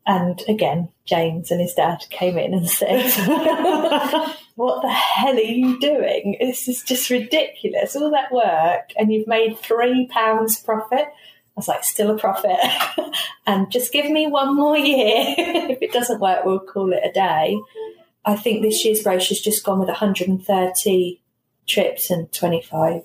[0.05, 3.09] And again, James and his dad came in and said,
[4.57, 6.37] What the hell are you doing?
[6.41, 7.97] This is just ridiculous.
[7.97, 11.07] All that work, and you've made three pounds profit.
[11.55, 12.59] I was like, still a profit.
[13.47, 15.35] and just give me one more year.
[15.37, 17.61] if it doesn't work, we'll call it a day.
[18.25, 21.21] I think this year's brochure's just gone with 130
[21.67, 23.03] trips and 25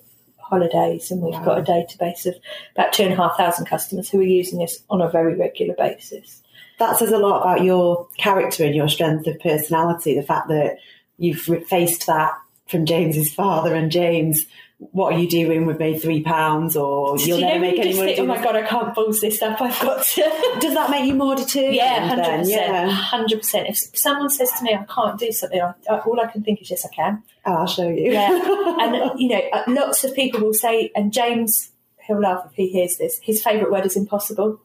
[0.49, 2.35] holidays, and we've got a database of
[2.75, 5.75] about two and a half thousand customers who are using this on a very regular
[5.75, 6.41] basis.
[6.79, 10.15] That says a lot about your character and your strength of personality.
[10.15, 10.77] The fact that
[11.17, 12.33] you've faced that
[12.67, 14.45] from James's father and James.
[14.79, 15.65] What are you doing?
[15.65, 18.15] We've made three pounds, or you'll you never make any money.
[18.15, 19.59] think, oh my god, I can't balls this up.
[19.59, 20.57] I've got to.
[20.59, 21.73] Does that make you more determined?
[21.73, 22.47] Yeah, hundred percent.
[22.47, 22.89] Yeah.
[22.91, 23.69] hundred percent.
[23.69, 26.61] If someone says to me, "I can't do something," I, I, all I can think
[26.61, 28.11] is, "Yes, I can." Oh, I'll show you.
[28.11, 28.29] Yeah,
[28.79, 31.71] and you know, uh, lots of people will say, and James,
[32.05, 33.19] he'll laugh if he hears this.
[33.23, 34.61] His favourite word is impossible.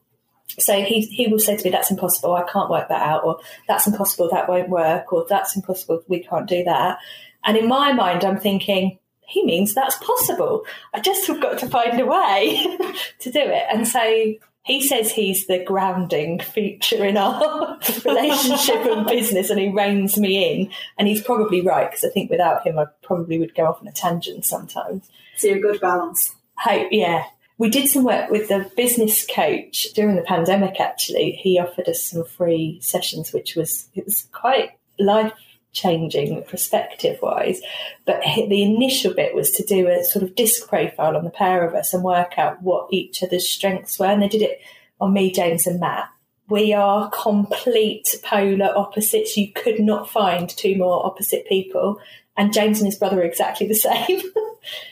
[0.59, 2.35] So he he will say to me, "That's impossible.
[2.35, 4.29] I can't work that out," or "That's impossible.
[4.31, 6.03] That won't work," or "That's impossible.
[6.07, 6.99] We can't do that."
[7.45, 8.99] And in my mind, I'm thinking.
[9.27, 10.65] He means that's possible.
[10.93, 12.63] I just have got to find a way
[13.21, 13.65] to do it.
[13.73, 19.69] And so he says he's the grounding feature in our relationship and business, and he
[19.71, 20.71] reins me in.
[20.99, 23.89] And he's probably right because I think without him, I probably would go off on
[23.89, 25.09] a tangent sometimes.
[25.37, 26.35] So you're a good balance.
[26.59, 27.25] Hope, yeah.
[27.59, 30.81] We did some work with the business coach during the pandemic.
[30.81, 35.33] Actually, he offered us some free sessions, which was it was quite life
[35.73, 37.61] changing perspective wise.
[38.05, 41.67] But the initial bit was to do a sort of disc profile on the pair
[41.67, 44.07] of us and work out what each other's strengths were.
[44.07, 44.61] And they did it
[45.01, 46.09] on me, James, and Matt.
[46.49, 49.37] We are complete polar opposites.
[49.37, 51.99] You could not find two more opposite people.
[52.37, 54.21] And James and his brother are exactly the same.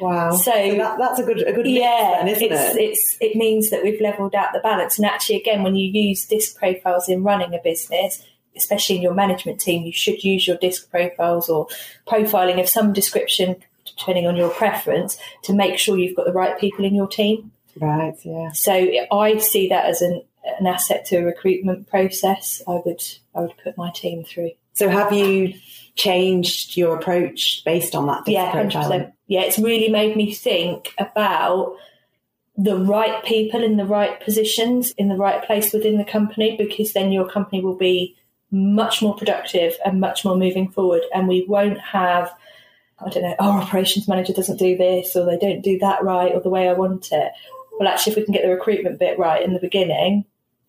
[0.01, 0.33] Wow.
[0.33, 2.81] So- that, that's a good a good yeah, then, isn't it's, it?
[2.81, 4.99] it's it means that we've leveled out the balance.
[4.99, 8.25] And actually, again, when you use disc profiles in running a business,
[8.61, 11.66] especially in your management team, you should use your disc profiles or
[12.07, 16.59] profiling of some description, depending on your preference, to make sure you've got the right
[16.59, 17.53] people in your team.
[17.81, 18.14] Right.
[18.25, 18.53] Yeah.
[18.53, 18.73] So
[19.12, 20.23] I see that as an
[20.59, 22.62] an asset to a recruitment process.
[22.66, 23.03] I would
[23.35, 24.53] I would put my team through.
[24.73, 25.55] So have you
[25.94, 28.27] changed your approach based on that?
[28.27, 29.12] Yeah, profiling?
[29.27, 31.77] Yeah, it's really made me think about
[32.57, 36.92] the right people in the right positions in the right place within the company because
[36.92, 38.16] then your company will be
[38.51, 42.33] much more productive and much more moving forward and we won't have
[43.03, 46.35] I don't know, our operations manager doesn't do this or they don't do that right
[46.35, 47.33] or the way I want it.
[47.79, 50.27] well, actually, if we can get the recruitment bit right in the beginning,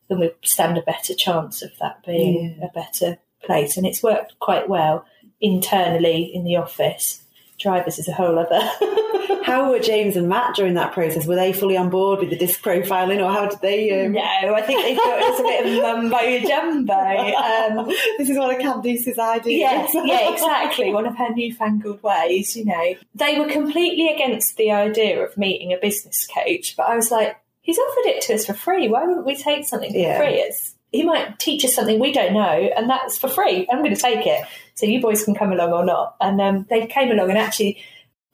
[0.08, 2.68] then we stand a better chance of that being Yeah.
[2.68, 3.76] a better place.
[3.76, 5.06] And it's worked quite well
[5.42, 7.22] internally in the office.
[7.62, 8.60] Drivers is a whole other.
[9.44, 11.26] How were James and Matt during that process?
[11.26, 14.06] Were they fully on board with the disc profiling, or how did they?
[14.06, 14.14] Um...
[14.14, 16.94] no, I think they thought it was a bit of mumbo jumbo.
[16.94, 19.60] Um, this is one of Candice's ideas.
[19.60, 20.94] Yes, yeah, exactly.
[20.94, 22.96] One of her newfangled ways, you know.
[23.16, 27.36] They were completely against the idea of meeting a business coach, but I was like,
[27.62, 28.88] he's offered it to us for free.
[28.88, 30.20] Why wouldn't we take something for Yeah.
[30.20, 30.36] free?
[30.36, 33.68] It's, he might teach us something we don't know, and that's for free.
[33.72, 34.46] I'm going to take it.
[34.76, 36.16] So you boys can come along or not.
[36.20, 37.82] And um, they came along, and actually,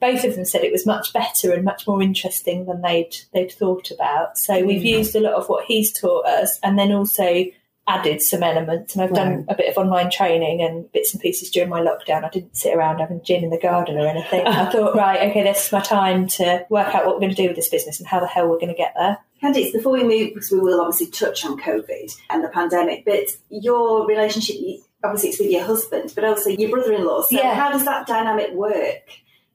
[0.00, 3.52] both of them said it was much better and much more interesting than they'd they'd
[3.52, 4.38] thought about.
[4.38, 7.44] So we've used a lot of what he's taught us, and then also
[7.88, 8.94] added some elements.
[8.94, 12.22] And I've done a bit of online training and bits and pieces during my lockdown.
[12.22, 14.46] I didn't sit around having gin in the garden or anything.
[14.46, 17.42] I thought, right, okay, this is my time to work out what we're going to
[17.42, 19.18] do with this business and how the hell we're going to get there.
[19.42, 23.24] Candice, before we move, because we will obviously touch on COVID and the pandemic, but
[23.50, 24.56] your relationship,
[25.04, 27.22] obviously it's with your husband, but also your brother-in-law.
[27.22, 27.54] So Yeah.
[27.54, 29.02] how does that dynamic work?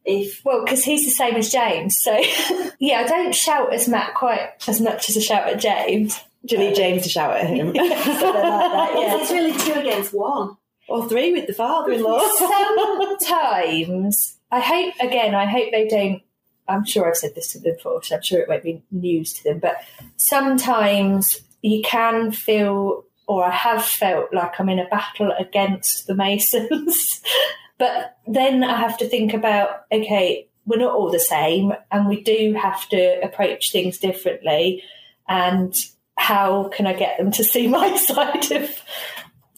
[0.06, 2.14] If Well, because he's the same as James, so
[2.80, 6.20] yeah, I don't shout as Matt quite as much as I shout at James.
[6.46, 7.68] Do you need uh, James to shout at him?
[7.76, 9.18] Something like that, yeah.
[9.22, 10.58] it's really two against one.
[10.90, 12.20] or three with the father-in-law?
[12.38, 12.74] Sometimes
[14.54, 15.34] I hope again.
[15.34, 16.22] I hope they don't.
[16.68, 19.34] I'm sure I've said this to them before, so I'm sure it won't be news
[19.34, 19.60] to them.
[19.60, 19.78] But
[20.18, 26.16] sometimes you can feel, or I have felt like I'm in a battle against the
[26.16, 27.22] Masons.
[27.78, 32.22] but then I have to think about okay, we're not all the same, and we
[32.22, 34.84] do have to approach things differently.
[35.28, 35.76] And
[36.16, 38.82] how can I get them to see my side of?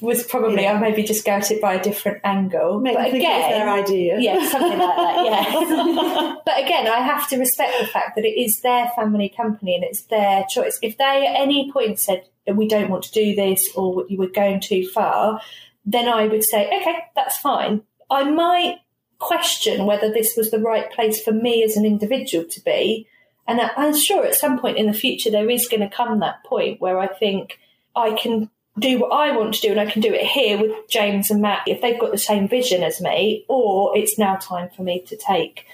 [0.06, 0.74] Was probably Yeah.
[0.74, 2.80] I maybe just go at it by a different angle.
[2.80, 4.20] Make but again, their idea.
[4.20, 5.26] yeah, something like that.
[5.26, 6.36] Yeah.
[6.46, 9.84] but again, I have to respect the fact that it is their family company and
[9.84, 10.78] it's their choice.
[10.82, 14.28] If they at any point said we don't want to do this or you were
[14.28, 15.42] going too far,
[15.86, 17.82] then I would say, okay, that's fine.
[18.10, 18.78] I might
[19.18, 23.08] question whether this was the right place for me as an individual to be.
[23.48, 26.44] And I'm sure at some point in the future there is going to come that
[26.44, 27.60] point where I think
[27.96, 30.90] I can do what I want to do and I can do it here with
[30.90, 34.70] James and Matt if they've got the same vision as me, or it's now time
[34.76, 35.66] for me to take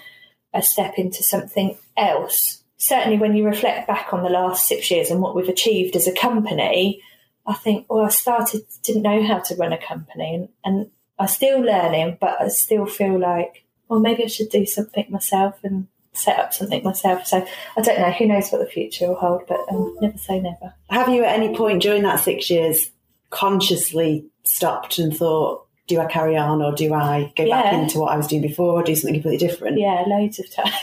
[0.54, 2.64] a step into something else.
[2.78, 6.08] Certainly, when you reflect back on the last six years and what we've achieved as
[6.08, 7.02] a company,
[7.46, 11.28] I think, well, I started, didn't know how to run a company and, and I'm
[11.28, 15.88] still learning, but I still feel like, well, maybe I should do something myself and
[16.14, 17.26] set up something myself.
[17.26, 17.46] So
[17.78, 20.74] I don't know, who knows what the future will hold, but um, never say never.
[20.90, 22.92] Have you at any point during that six years
[23.30, 28.14] consciously stopped and thought, do I carry on or do I go back into what
[28.14, 29.78] I was doing before or do something completely different?
[29.78, 30.72] Yeah, loads of times.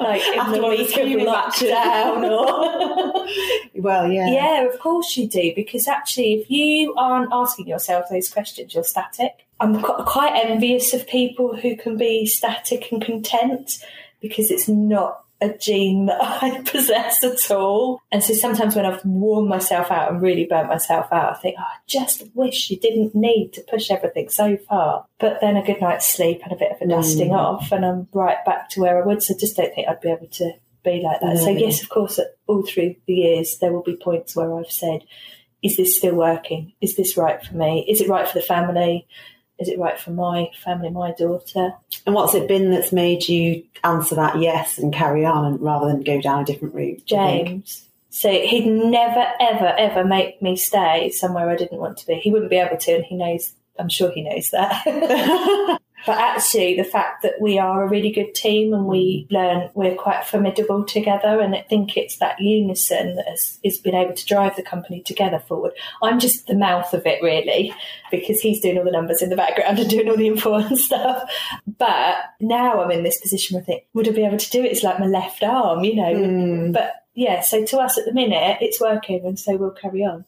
[0.00, 3.26] like in After the one of the week of lockdown or
[3.82, 4.30] Well, yeah.
[4.30, 5.52] Yeah, of course you do.
[5.54, 9.46] Because actually, if you aren't asking yourself those questions, you're static.
[9.60, 13.84] I'm quite envious of people who can be static and content
[14.22, 18.00] because it's not a gene that I possess at all.
[18.10, 21.56] And so sometimes when I've worn myself out and really burnt myself out, I think,
[21.58, 25.06] oh, I just wish you didn't need to push everything so far.
[25.18, 27.36] But then a good night's sleep and a bit of a dusting mm.
[27.36, 29.22] off, and I'm right back to where I would.
[29.22, 30.52] So I just don't think I'd be able to
[30.84, 31.38] be like that.
[31.38, 35.04] So yes, of course, all through the years there will be points where I've said,
[35.62, 36.72] "Is this still working?
[36.80, 37.84] Is this right for me?
[37.88, 39.06] Is it right for the family?
[39.62, 41.74] Is it right for my family, my daughter?"
[42.06, 45.86] And what's it been that's made you answer that yes and carry on and rather
[45.86, 47.06] than go down a different route?
[47.06, 47.48] do you think?
[47.48, 47.84] James.
[48.10, 52.16] So he'd never, ever, ever make me stay somewhere I didn't want to be.
[52.16, 53.54] He wouldn't be able to, and he knows.
[53.78, 55.78] I'm sure he knows that.
[56.04, 59.94] But actually, the fact that we are a really good team and we learn we're
[59.94, 64.26] quite formidable together, and I think it's that unison that has, has been able to
[64.26, 65.72] drive the company together forward.
[66.02, 67.74] I'm just the mouth of it, really,
[68.10, 71.22] because he's doing all the numbers in the background and doing all the important stuff.
[71.66, 74.62] But now I'm in this position where I think, would I be able to do
[74.62, 74.72] it?
[74.72, 76.14] It's like my left arm, you know.
[76.14, 76.72] Hmm.
[76.72, 80.24] But yeah, so to us at the minute, it's working, and so we'll carry on.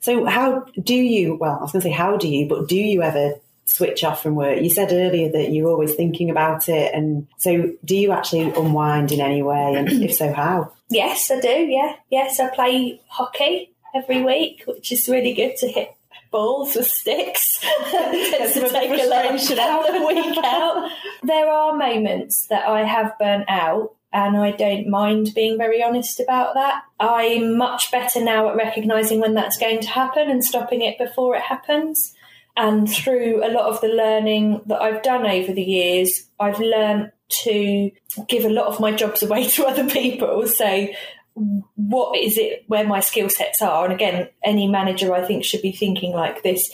[0.00, 2.76] So how do you, well, I was going to say how do you, but do
[2.76, 4.60] you ever switch off from work?
[4.60, 6.94] You said earlier that you're always thinking about it.
[6.94, 9.74] And so do you actually unwind in any way?
[9.74, 10.72] And if so, how?
[10.90, 11.48] Yes, I do.
[11.48, 15.94] Yeah, yes, I play hockey every week, which is really good to hit
[16.30, 17.64] balls with sticks.
[17.92, 20.90] To take a frustration out the week out.
[21.22, 23.94] There are moments that I have burnt out.
[24.12, 26.82] And I don't mind being very honest about that.
[27.00, 31.34] I'm much better now at recognising when that's going to happen and stopping it before
[31.34, 32.12] it happens.
[32.56, 37.12] And through a lot of the learning that I've done over the years, I've learned
[37.44, 37.90] to
[38.28, 40.46] give a lot of my jobs away to other people.
[40.46, 40.88] So
[41.76, 43.84] what is it where my skill sets are?
[43.84, 46.70] And again, any manager I think should be thinking like this.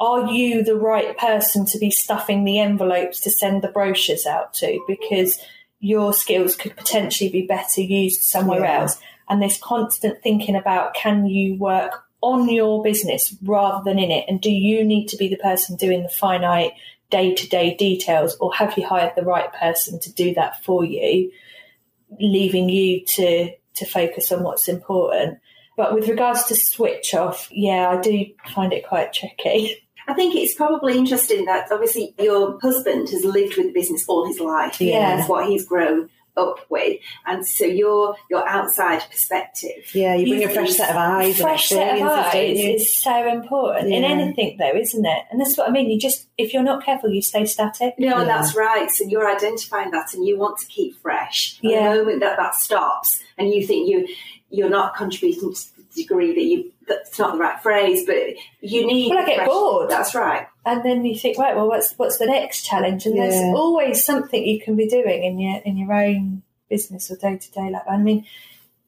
[0.00, 4.54] Are you the right person to be stuffing the envelopes to send the brochures out
[4.54, 4.82] to?
[4.86, 5.38] Because
[5.80, 8.80] your skills could potentially be better used somewhere Yeah.
[8.82, 8.98] else.
[9.28, 14.24] And this constant thinking about can you work on your business rather than in it?
[14.28, 16.72] And do you need to be the person doing the finite
[17.10, 20.84] day to day details, or have you hired the right person to do that for
[20.84, 21.30] you,
[22.20, 25.38] leaving you to, to focus on what's important?
[25.76, 29.76] But with regards to switch off, yeah, I do find it quite tricky.
[30.08, 34.26] I think it's probably interesting that obviously your husband has lived with the business all
[34.26, 34.80] his life.
[34.80, 35.16] Yeah.
[35.16, 36.08] That's what he's grown
[36.38, 36.98] up with.
[37.26, 39.90] And so your your outside perspective.
[39.94, 42.94] Yeah, you bring You a fresh set of eyes fresh and set of eyes is
[42.94, 46.52] so important in anything though isn't it and that's what i mean you just if
[46.52, 48.24] you're not careful you stay static No, Yeah.
[48.24, 48.90] that's right.
[48.90, 51.58] So you're identifying that, and you want to keep fresh.
[51.62, 51.92] Yeah.
[51.92, 54.06] The moment that that stops, and you think you
[54.50, 55.54] you're not contributing
[55.94, 58.16] degree that you that's not the right phrase, but
[58.60, 59.10] you need.
[59.10, 59.90] Well, I get fresh- bored.
[59.90, 60.46] That's right.
[60.64, 63.28] and then you think right well what's what's the next challenge and Yeah.
[63.28, 67.38] there's always something you can be doing in your in your own business or day
[67.38, 68.26] to day life i mean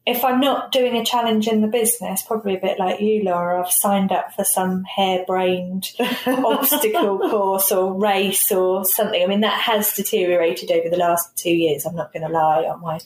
[0.06, 3.60] if i'm not doing a challenge in the business probably a bit like you laura
[3.62, 5.90] i've signed up for some harebrained
[6.26, 9.22] obstacle course or race or something.
[9.22, 12.64] I mean that has deteriorated over the last two years i'm not going to lie.
[12.64, 12.98] On my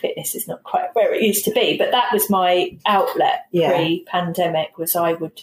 [0.00, 3.72] fitness is not quite where it used to be but that was my outlet Yeah.
[3.76, 5.42] pre-pandemic was i would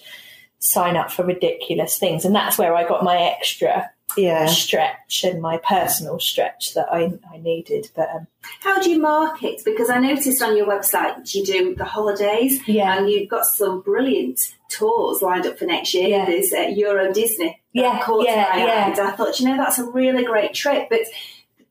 [0.60, 2.26] sign up for ridiculous things.
[2.26, 4.46] And that's where i got my extra Yeah.
[4.48, 8.28] stretch and my personal stretch that i, I needed but um,
[8.62, 9.62] How do you market?
[9.66, 12.98] Because I noticed on your website you do the holidays, Yeah.
[12.98, 14.40] and you've got some brilliant
[14.70, 16.08] tours lined up for next year.
[16.08, 16.26] Yeah.
[16.26, 17.62] There's uh, Euro Disney.
[17.74, 18.66] Yeah, caught yeah, my yeah.
[18.66, 18.90] eye.
[18.90, 20.88] And I thought, you know, that's a really great trip.
[20.90, 21.02] But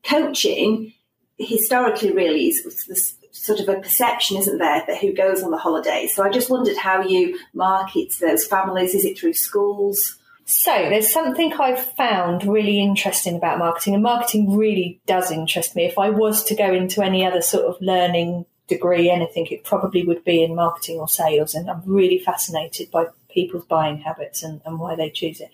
[0.05, 0.93] coaching
[1.39, 5.59] historically really is this sort of a perception, isn't there, that who goes on the
[5.59, 6.14] holidays.
[6.14, 8.95] So I just wondered how you market to those families.
[8.95, 10.16] Is it through schools?
[10.49, 15.86] So there's something I've found really interesting about marketing, and marketing really does interest me.
[15.86, 20.05] If I was to go into any other sort of learning degree, anything, it probably
[20.05, 21.57] would be in marketing or sales.
[21.57, 25.51] And I'm really fascinated by people's buying habits and, and why they choose it.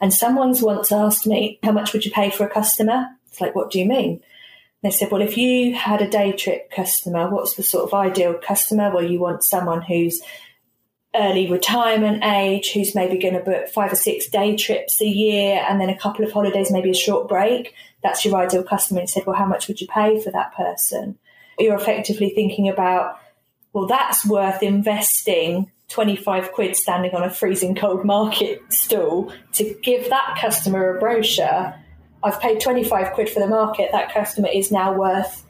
[0.00, 3.06] And someone's once asked me, How much would you pay for a customer?
[3.26, 4.22] It's like, What do you mean?
[4.84, 8.34] They said, Well, if you had a day trip customer, what's the sort of ideal
[8.34, 8.94] customer?
[8.94, 10.22] Well, you want someone who's
[11.18, 15.64] early retirement age who's maybe going to book five or six day trips a year
[15.68, 17.74] and then a couple of holidays, maybe a short break.
[18.02, 19.00] That's your ideal customer.
[19.00, 21.18] And said, Well, how much would you pay for that person?
[21.58, 23.18] You're effectively thinking about,
[23.72, 30.10] well, that's worth investing 25 quid standing on a freezing cold market stall to give
[30.10, 31.74] that customer a brochure.
[32.22, 33.90] I've paid 25 quid for the market.
[33.92, 35.45] That customer is now worth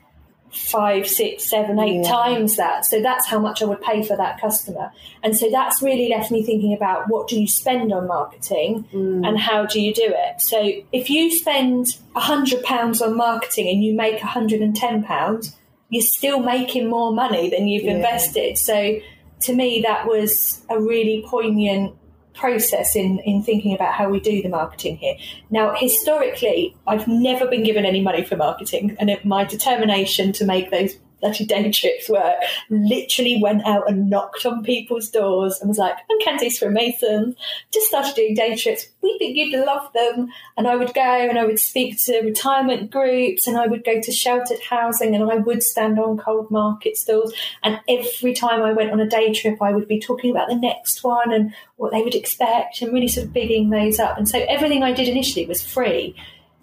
[0.56, 2.10] five, six, seven, eight Yeah.
[2.10, 2.86] times that.
[2.86, 4.90] So that's how much I would pay for that customer.
[5.22, 9.26] And so that's really left me thinking about what do you spend on marketing mm.
[9.26, 10.40] and how do you do it.
[10.40, 11.86] So if you spend
[12.16, 15.54] £100 on marketing and you make £110,
[15.88, 17.96] you're still making more money than you've Yeah.
[17.96, 18.58] invested.
[18.58, 18.96] So
[19.42, 21.94] to me, that was a really poignant
[22.36, 25.16] process in, in thinking about how we do the marketing here.
[25.50, 30.44] Now, historically, I've never been given any money for marketing, and it, my determination to
[30.44, 32.36] make those bloody day trips work
[32.70, 37.36] literally went out and knocked on people's doors and was like, I'm Candice from Mason.
[37.72, 38.86] just started doing day trips.
[39.02, 40.28] We think you'd love them.
[40.56, 44.00] And I would go and I would speak to retirement groups and I would go
[44.00, 47.32] to sheltered housing and I would stand on cold market stalls.
[47.62, 50.56] And every time I went on a day trip, I would be talking about the
[50.56, 54.16] next one and what they would expect and really sort of bigging those up.
[54.16, 56.14] And so everything I did initially was free.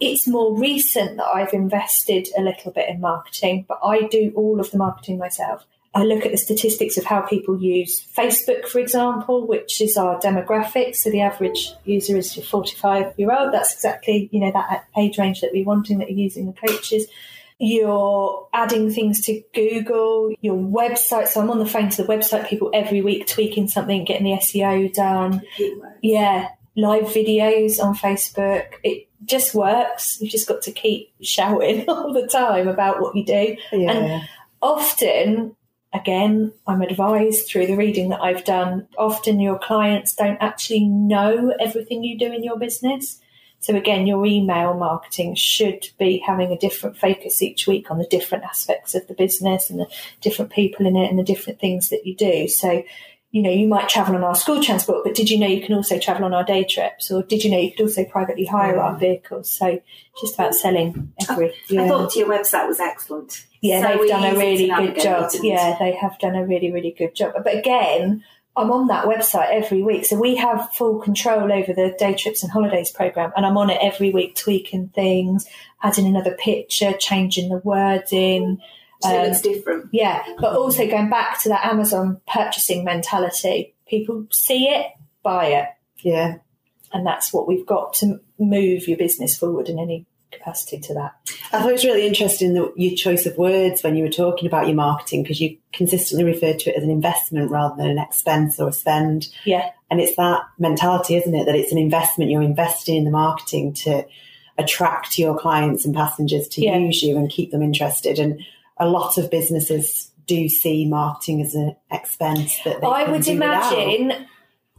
[0.03, 4.59] It's more recent that I've invested a little bit in marketing, but I do all
[4.59, 5.65] of the marketing myself.
[5.95, 10.19] I look at the statistics of how people use Facebook, for example, which is our
[10.19, 10.95] demographic.
[10.95, 13.53] So the average user is your 45 year old.
[13.53, 17.05] That's exactly, you know, that age range that we're wanting that are using the coaches.
[17.59, 21.27] You're adding things to Google, your website.
[21.27, 24.37] So I'm on the phone to the website people every week, tweaking something, getting the
[24.37, 25.43] SEO done.
[26.01, 28.65] Yeah, live videos on Facebook.
[28.83, 30.19] It just works.
[30.19, 33.57] You've just got to keep shouting all the time about what you do.
[33.71, 33.91] Yeah.
[33.91, 34.29] And
[34.61, 35.55] often,
[35.93, 41.53] again, I'm advised through the reading that I've done, often your clients don't actually know
[41.59, 43.19] everything you do in your business.
[43.59, 48.07] So again, your email marketing should be having a different focus each week on the
[48.07, 49.87] different aspects of the business and the
[50.19, 52.49] different people in it and the different things that you do.
[52.49, 52.83] So
[53.33, 55.73] you know, you might travel on our school transport, but did you know you can
[55.73, 57.09] also travel on our day trips?
[57.09, 58.99] Or did you know you could also privately hire our mm.
[58.99, 59.51] vehicles?
[59.51, 59.81] So
[60.21, 61.51] just about selling every.
[61.71, 63.47] I thought your website was excellent.
[63.59, 65.31] Yeah, So they've done a really good job.
[65.41, 67.33] Yeah, they have done a really, really good job.
[67.43, 68.23] But again,
[68.55, 70.05] I'm on that website every week.
[70.05, 73.31] So we have full control over the day trips and holidays program.
[73.35, 75.47] And I'm on it every week, tweaking things,
[75.81, 78.61] adding another picture, changing the wording.
[79.03, 79.89] So Um, it different.
[79.91, 83.75] Yeah, but also going back to that Amazon purchasing mentality.
[83.87, 84.87] People see it,
[85.21, 85.67] buy it.
[86.01, 86.35] Yeah.
[86.93, 91.13] And that's what we've got to move your business forward in any capacity to that.
[91.51, 94.47] I thought it was really interesting that your choice of words when you were talking
[94.47, 97.99] about your marketing because you consistently referred to it as an investment rather than an
[97.99, 99.27] expense or a spend.
[99.45, 99.69] Yeah.
[99.91, 101.45] And it's that mentality, isn't it?
[101.45, 102.31] That it's an investment.
[102.31, 104.05] You're investing in the marketing to
[104.57, 106.77] attract your clients and passengers to Yeah.
[106.77, 108.17] use you and keep them interested.
[108.19, 108.39] And
[108.83, 113.33] a lot of businesses do see marketing as an expense that they I would do
[113.33, 113.73] without.
[113.73, 114.27] imagine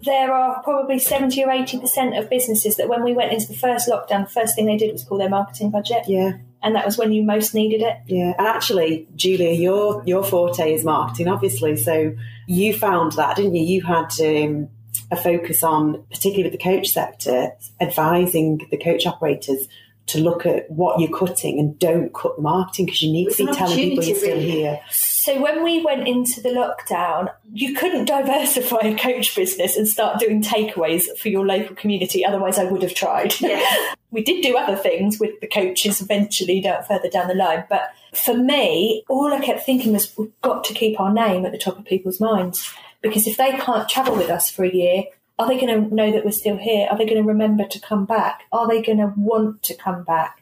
[0.02, 3.88] there are probably 70 or 80% of businesses that when we went into the first
[3.88, 6.05] lockdown, the first thing they did was call their marketing budget.
[6.07, 6.32] Yeah.
[6.62, 7.98] And that was when you most needed it.
[8.07, 11.76] Yeah, and actually, Julia, your your forte is marketing, obviously.
[11.76, 13.62] So you found that, didn't you?
[13.62, 14.70] You had um,
[15.11, 17.50] a focus on, particularly with the coach sector,
[17.82, 19.68] advising the coach operators
[20.07, 23.38] to look at what you're cutting and don't cut the marketing because you need It's
[23.38, 24.50] to be telling people you're still really.
[24.50, 24.80] here.
[24.90, 30.20] So when we went into the lockdown, you couldn't diversify a coach business and start
[30.20, 32.24] doing takeaways for your local community.
[32.24, 33.40] Otherwise, I would have tried.
[33.40, 33.96] Yes.
[34.11, 37.64] we did do other things with the coaches eventually down further down the line.
[37.70, 41.52] But for me, all I kept thinking was we've got to keep our name at
[41.52, 45.05] the top of people's minds because if they can't travel with us for a year,
[45.39, 46.87] are they going to know that we're still here?
[46.91, 48.45] Are they going to remember to come back?
[48.53, 50.41] Are they going to want to come back?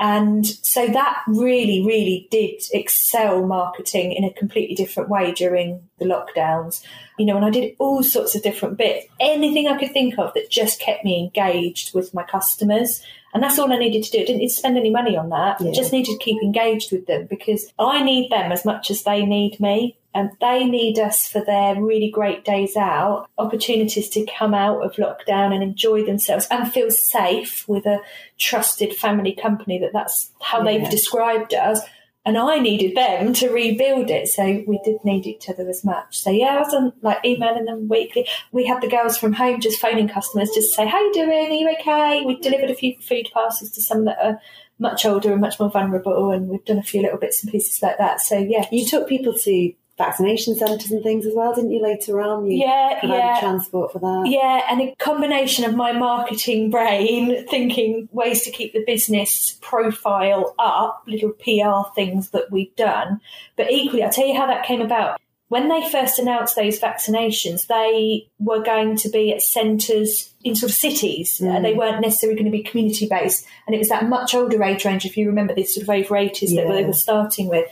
[0.00, 6.06] And so that really, really did excel marketing in a completely different way during the
[6.06, 6.82] lockdowns.
[7.18, 10.32] You know, and I did all sorts of different bits, anything I could think of
[10.32, 13.02] that just kept me engaged with my customers.
[13.32, 14.18] And that's all I needed to do.
[14.18, 15.60] I didn't need to spend any money on that.
[15.60, 19.02] I just needed to keep engaged with them because I need them as much as
[19.04, 19.96] they need me.
[20.12, 24.94] And they need us for their really great days out, opportunities to come out of
[24.96, 28.00] lockdown and enjoy themselves and feel safe with a
[28.36, 30.64] trusted family company that that's how Yeah.
[30.78, 31.80] they've described us.
[32.24, 34.28] And I needed them to rebuild it.
[34.28, 36.18] So we did need each other as much.
[36.18, 38.28] So yeah, I was on like emailing them weekly.
[38.52, 41.50] We had the girls from home just phoning customers just to say, How you doing?
[41.50, 42.22] Are you okay?
[42.24, 44.40] We delivered a few food parcels to some that are
[44.78, 47.82] much older and much more vulnerable and we've done a few little bits and pieces
[47.82, 48.20] like that.
[48.20, 48.66] So yeah.
[48.70, 51.82] You took people to vaccination centres and things as well, didn't you?
[51.82, 53.38] Later on, you Yeah, yeah.
[53.38, 54.24] transport for that.
[54.26, 60.54] Yeah, and a combination of my marketing brain thinking ways to keep the business profile
[60.58, 63.20] up, little PR things that we've done.
[63.56, 65.20] But equally, I'll tell you how that came about.
[65.48, 70.70] When they first announced those vaccinations, they were going to be at centres in sort
[70.70, 71.42] of cities.
[71.44, 73.44] Uh, they weren't necessarily going to be community based.
[73.66, 76.14] And it was that much older age range, if you remember, these sort of over
[76.14, 77.66] 80s that they were starting with.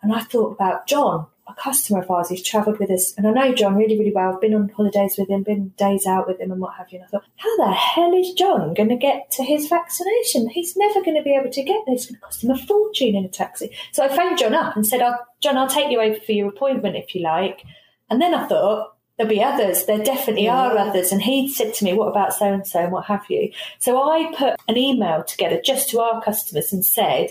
[0.00, 3.30] And I thought about John, a customer of ours who's travelled with us, and I
[3.30, 4.32] know John really, really well.
[4.32, 6.98] I've been on holidays with him, been days out with him, and what have you.
[6.98, 10.48] And I thought, how the hell is John going to get to his vaccination?
[10.48, 11.94] He's never going to be able to get there.
[11.94, 13.70] It's going to cost him a fortune in a taxi.
[13.92, 16.48] So I phoned John up and said, oh, John, I'll take you over for your
[16.48, 17.62] appointment if you like.
[18.08, 19.84] And then I thought, there'll be others.
[19.84, 21.12] There definitely are others.
[21.12, 23.52] And he said to me, what about so and so and what have you?
[23.78, 27.28] So I put an email together just to our customers and said,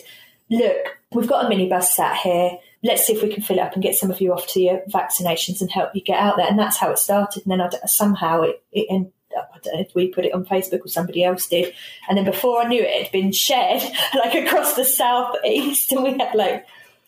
[0.49, 2.51] look, we've got a minibus sat here.
[2.83, 4.61] Let's see if we can fill it up and get some of you off to
[4.61, 6.47] your vaccinations and help you get out there.
[6.47, 7.43] And that's how it started.
[7.45, 10.33] And then I somehow it, it ended up, I don't know if we put it
[10.33, 11.73] on Facebook or somebody else did.
[12.09, 13.81] And then before I knew it, it had been shared
[14.15, 15.91] like across the south east.
[15.91, 16.65] And we had like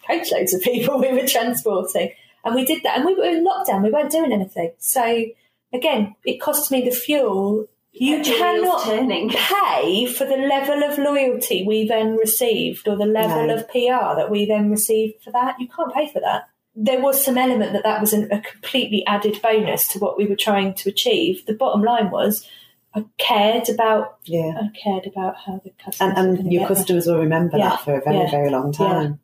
[0.09, 2.11] coachloads of people we were transporting.
[2.43, 2.97] And we did that.
[2.97, 3.83] And we were in lockdown.
[3.83, 4.71] We weren't doing anything.
[4.77, 5.25] So
[5.73, 7.67] again, it cost me the fuel.
[7.97, 9.29] You Kept your wheels cannot turning.
[9.33, 13.55] pay for the level of loyalty we then received or the level No.
[13.55, 15.55] of PR that we then received for that.
[15.59, 16.49] You can't pay for that.
[16.75, 20.25] There was some element that that was an, a completely added bonus to what we
[20.25, 21.45] were trying to achieve.
[21.45, 22.45] The bottom line was
[22.93, 24.53] I cared about Yeah.
[24.61, 27.69] I cared about how the customers And, and your customers will remember Yeah.
[27.69, 28.31] that for a very, Yeah.
[28.31, 29.19] very long time.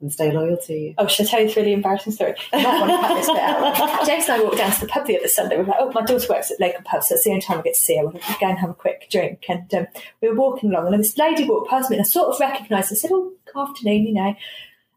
[0.00, 0.94] And stay loyal to you.
[0.98, 2.34] Oh, should I tell you this really embarrassing story?
[2.52, 4.06] You might want to cut this bit out.
[4.06, 5.56] James and I walked down to the pub the other Sunday.
[5.56, 7.58] We were like, oh, my daughter works at local pub, so it's the only time
[7.60, 8.04] I get to see her.
[8.04, 9.44] We'll go and have a quick drink.
[9.48, 9.86] And um,
[10.20, 12.90] we were walking along, and this lady walked past me, and I sort of recognised
[12.90, 12.94] her.
[12.94, 14.34] I said, oh, afternoon, you know.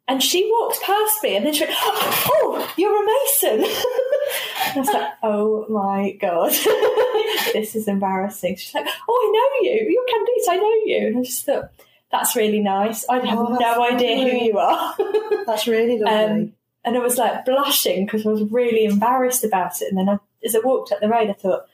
[0.10, 3.64] And she walked past me, and then she went, oh, you're a Mason.
[4.66, 6.52] and I was like, oh my God,
[7.54, 8.56] this is embarrassing.
[8.56, 9.88] She's like, oh, I know you.
[9.88, 11.08] You're Candice, I know you.
[11.08, 11.72] And I just thought,
[12.12, 13.08] that's really nice.
[13.10, 14.96] I have Oh, that's no idea who you are.
[15.46, 16.42] That's really lovely.
[16.42, 16.54] Um,
[16.86, 19.90] and I was like blushing because I was really embarrassed about it.
[19.90, 21.66] And then I, as I walked up the road, I thought,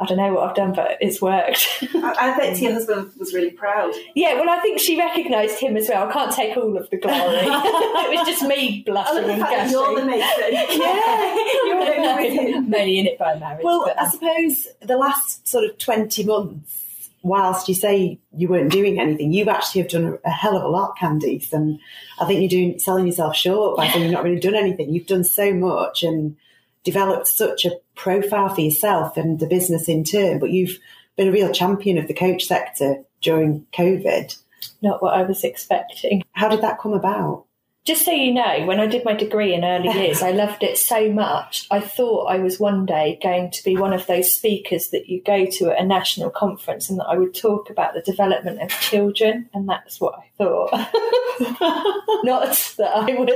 [0.00, 1.66] I don't know what I've done, but it's worked.
[1.94, 3.92] I, I bet your husband was really proud.
[4.14, 6.08] yeah, well, I think she recognised him as well.
[6.08, 7.16] I can't take all of the glory.
[7.42, 10.06] it was just me I blushing love the and fact that you're the gushing.
[10.06, 10.80] mason.
[10.80, 12.64] Yeah, you're only with him.
[12.66, 13.64] I'm in it by marriage.
[13.64, 16.84] Well, but, I suppose the last sort of 20 months,
[17.28, 20.68] whilst you say you weren't doing anything, you actually have done a, hell of a
[20.68, 21.52] lot, Candice.
[21.52, 21.78] And
[22.20, 24.92] I think you're doing selling yourself short by saying you've not really done anything.
[24.92, 26.36] You've done so much and
[26.84, 30.38] developed such a profile for yourself and the business in turn.
[30.38, 30.78] But you've
[31.16, 34.36] been a real champion of the coach sector during COVID.
[34.82, 36.22] not what I was expecting.
[36.32, 37.44] How did that come about?
[37.88, 40.76] Just so you know, when I did my degree in early years, I loved it
[40.76, 41.66] so much.
[41.70, 45.22] I thought I was one day going to be one of those speakers that you
[45.22, 48.68] go to at a national conference and that I would talk about the development of
[48.72, 49.48] children.
[49.54, 50.70] And that's what I thought.
[52.24, 53.32] Not that I would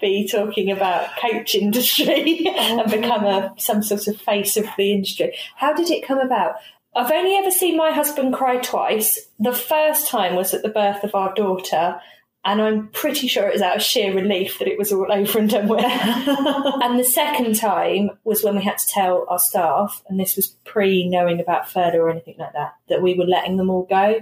[0.00, 5.36] be talking about coach industry and become a, some sort of face of the industry.
[5.54, 6.56] How did it come about?
[6.96, 9.28] I've only ever seen my husband cry twice.
[9.38, 12.00] The first time was at the birth of our daughter,
[12.44, 15.38] and I'm pretty sure it was out of sheer relief that it was all over
[15.38, 15.82] and done with.
[15.84, 20.48] and the second time was when we had to tell our staff, and this was
[20.64, 24.20] pre knowing about furlough or anything like that, that we were letting them all go.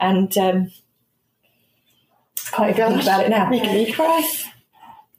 [0.00, 0.72] And um,
[2.52, 3.48] I can't even think about it now.
[3.48, 4.28] Making me cry.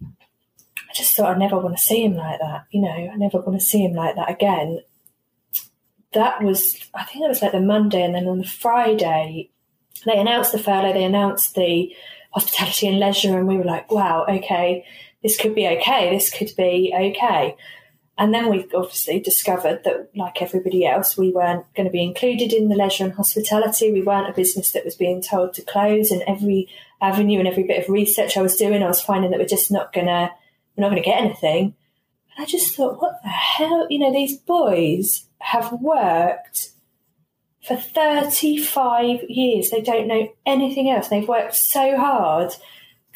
[0.02, 2.66] I just thought I'd never want to see him like that.
[2.72, 4.82] You know, I never want to see him like that again.
[6.14, 9.52] That was, I think that was like the Monday, and then on the Friday,
[10.06, 11.96] they announced the furlough, they announced the
[12.32, 14.86] hospitality and leisure, and we were like, wow, okay,
[15.24, 17.56] this could be okay, this could be okay.
[18.18, 22.54] And then we obviously discovered that, like everybody else, we weren't going to be included
[22.54, 23.92] in the leisure and hospitality.
[23.92, 26.12] We weren't a business that was being told to close.
[26.12, 26.70] And every
[27.02, 29.72] avenue and every bit of research I was doing, I was finding that we're just
[29.72, 30.30] not to, we're
[30.78, 31.74] not to get anything.
[32.36, 33.88] And I just thought, what the hell?
[33.90, 36.71] You know, these boys have worked
[37.64, 39.70] for 35 years.
[39.70, 41.08] They don't know anything else.
[41.08, 42.54] They've worked so hard.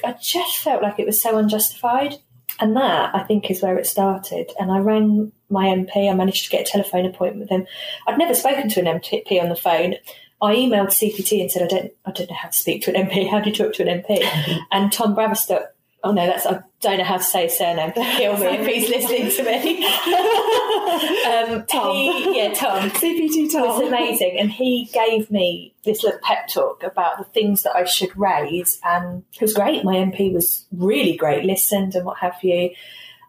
[0.03, 2.15] I just felt like it was so unjustified.
[2.59, 4.51] And that, I think, is where it started.
[4.59, 6.09] And I rang my MP.
[6.09, 7.67] I managed to get a telephone appointment with him.
[8.07, 9.95] I'd never spoken to an MP on the phone.
[10.41, 13.07] I emailed CPT and said, I don't, I don't know how to speak to an
[13.07, 13.29] MP.
[13.29, 14.23] How do you talk to an MP?
[14.71, 15.67] and Tom Braverstock,
[16.05, 17.91] oh no, that's, I don't know how to say surname.
[17.93, 19.83] Kill me if he's listening to me.
[21.25, 21.95] um, Tom.
[21.95, 22.89] He, yeah, Tom.
[22.91, 23.67] CPT Tom.
[23.67, 24.37] Was amazing.
[24.39, 28.79] And he gave me this little pep talk about the things that I should raise.
[28.83, 29.83] And it was great.
[29.83, 31.43] My MP was really great.
[31.43, 32.69] Listened and what have you.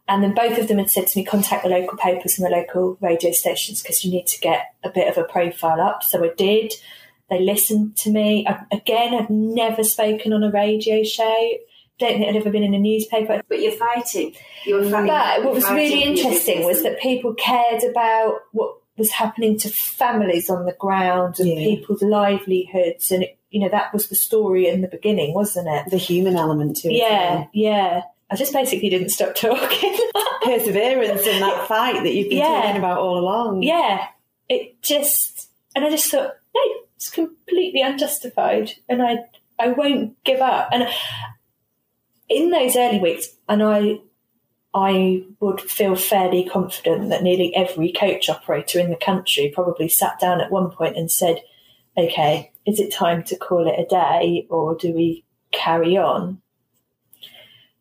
[0.07, 2.55] And then both of them had said to me contact the local papers and the
[2.55, 6.03] local radio stations because you need to get a bit of a profile up.
[6.03, 6.75] So I did.
[7.31, 8.47] They listened to me.
[8.47, 11.51] I, again I've never spoken on a radio show
[11.99, 14.35] don't think I'd ever been in a newspaper But you're fighting.
[14.67, 15.07] You were fighting.
[15.09, 20.49] but what was really interesting was that people cared about what was happening to families
[20.51, 21.57] on the ground and Yeah.
[21.77, 25.91] people's livelihoods, and it, you know that was the story in the beginning, wasn't it?
[25.91, 26.95] The human element to it.
[26.97, 28.03] Yeah, yeah.
[28.31, 29.99] I just basically didn't stop talking.
[30.43, 32.63] Perseverance in that fight that you've been Yeah.
[32.63, 33.63] talking about all along.
[33.63, 34.07] yeah,
[34.49, 36.61] it just, and I just thought, no,
[36.97, 39.19] it's completely unjustified, and I,
[39.59, 40.69] I won't give up.
[40.73, 40.89] And
[42.29, 44.01] in those early weeks, and I,
[44.75, 50.19] I would feel fairly confident that nearly every coach operator in the country probably sat
[50.19, 51.43] down at one point and said,
[51.97, 56.41] "Okay, is it time to call it a day, or do we carry on?"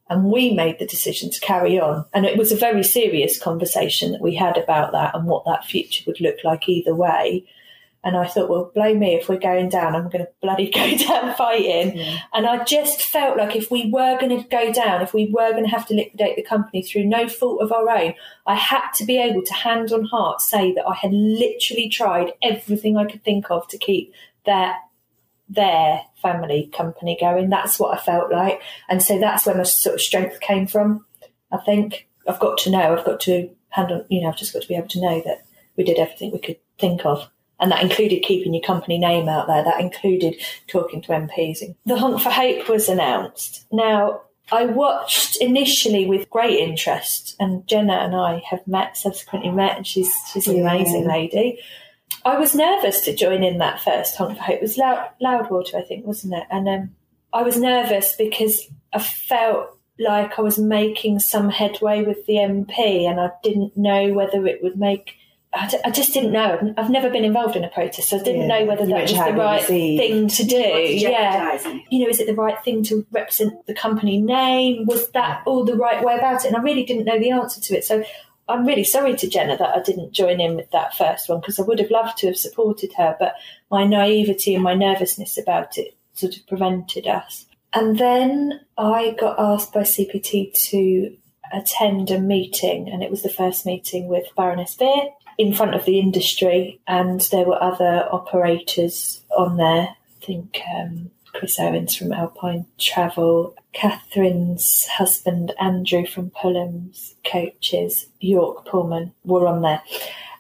[0.07, 2.05] And we made the decision to carry on.
[2.13, 5.65] And it was a very serious conversation that we had about that and what that
[5.65, 7.43] future would look like either way.
[8.05, 10.95] And I thought, well, blow me, if we're going down, I'm going to bloody go
[10.95, 11.99] down fighting.
[12.33, 15.51] And I just felt like if we were going to go down, if we were
[15.51, 18.13] going to have to liquidate the company through no fault of our own,
[18.45, 22.33] I had to be able to, hand on heart, say that I had literally tried
[22.43, 24.13] everything I could think of to keep
[24.45, 24.81] that
[25.49, 27.49] their family company going.
[27.49, 28.61] That's what I felt like.
[28.87, 31.05] And so that's where my sort of strength came from.
[31.51, 34.53] I think I've got to know, I've got to hand on, you know, I've just
[34.53, 35.45] got to be able to know that
[35.75, 37.29] we did everything we could think of.
[37.65, 39.63] And that included keeping your company name out there.
[39.63, 40.35] That included
[40.67, 41.63] talking to MPs.
[41.87, 43.65] The Honk for Hope was announced.
[43.71, 49.77] Now, I watched initially with great interest, and Jenna and I have met, subsequently met,
[49.77, 50.69] and she's she's an Yeah.
[50.71, 51.57] amazing lady.
[52.23, 54.57] I was nervous to join in that first Honk for Hope.
[54.57, 56.43] It was Loud, Loudwater, I think, wasn't it?
[56.51, 56.95] And um,
[57.33, 58.61] I was nervous because
[58.93, 64.13] I felt like I was making some headway with the MP, and I didn't know
[64.13, 65.15] whether it would make
[65.55, 66.73] I, d- I just didn't know.
[66.77, 68.59] I've- never been involved in a protest, so I didn't Yeah.
[68.59, 70.01] know whether You that was the right received.
[70.01, 70.57] thing to do.
[70.57, 71.59] Yeah.
[71.89, 74.85] You know, is it the right thing to represent the company name?
[74.85, 76.49] Was that all the right way about it?
[76.49, 77.83] And I really didn't know the answer to it.
[77.85, 78.03] So
[78.47, 81.59] I'm really sorry to Jenna that I didn't join in with that first one because
[81.59, 83.33] I would have loved to have supported her, but
[83.71, 87.45] my naivety and my nervousness about it sort of prevented us.
[87.73, 91.17] And then I got asked by CPT to
[91.51, 95.85] attend a meeting, and it was the first meeting with Baroness Vere in front of
[95.85, 99.89] the industry, and there were other operators on there.
[99.89, 108.65] I think um, Chris Owens from Alpine Travel, Catherine's husband Andrew from Pulham's Coaches, York
[108.65, 109.81] Pullman were on there.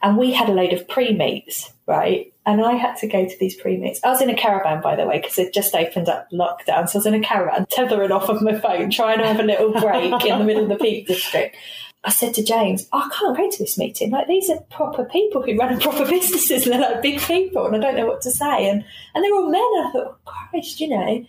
[0.01, 2.31] And we had a load of pre meets, right?
[2.45, 3.99] And I had to go to these pre meets.
[4.03, 6.87] I was in a caravan, by the way, because it just opened up lockdown.
[6.87, 9.43] So I was in a caravan, tethering off of my phone, trying to have a
[9.43, 11.55] little break in the middle of the Peak District.
[12.05, 14.11] I said to James, I can't go to this meeting.
[14.11, 17.75] Like these are proper people who run proper businesses and they're like big people and
[17.75, 18.69] I don't know what to say.
[18.69, 19.61] And and they're all men.
[19.61, 21.25] I thought, oh, Christ, you know.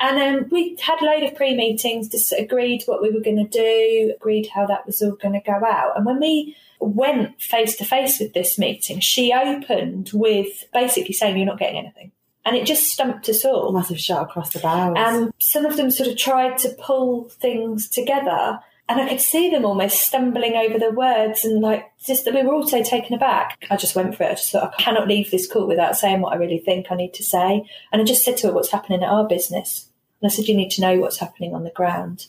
[0.00, 3.36] And um, we had a load of pre meetings, just agreed what we were going
[3.36, 5.96] to do, agreed how that was all going to go out.
[5.96, 11.36] And when we went face to face with this meeting, she opened with basically saying,
[11.36, 12.12] You're not getting anything.
[12.44, 13.72] And it just stumped us all.
[13.72, 14.94] Massive shot across the bows.
[14.96, 18.60] And some of them sort of tried to pull things together.
[18.88, 22.42] And I could see them almost stumbling over the words and like just that we
[22.42, 23.66] were all so taken aback.
[23.68, 24.30] I just went for it.
[24.30, 26.94] I just thought I cannot leave this call without saying what I really think I
[26.94, 27.68] need to say.
[27.90, 29.88] And I just said to her what's happening at our business.
[30.20, 32.26] And I said, You need to know what's happening on the ground.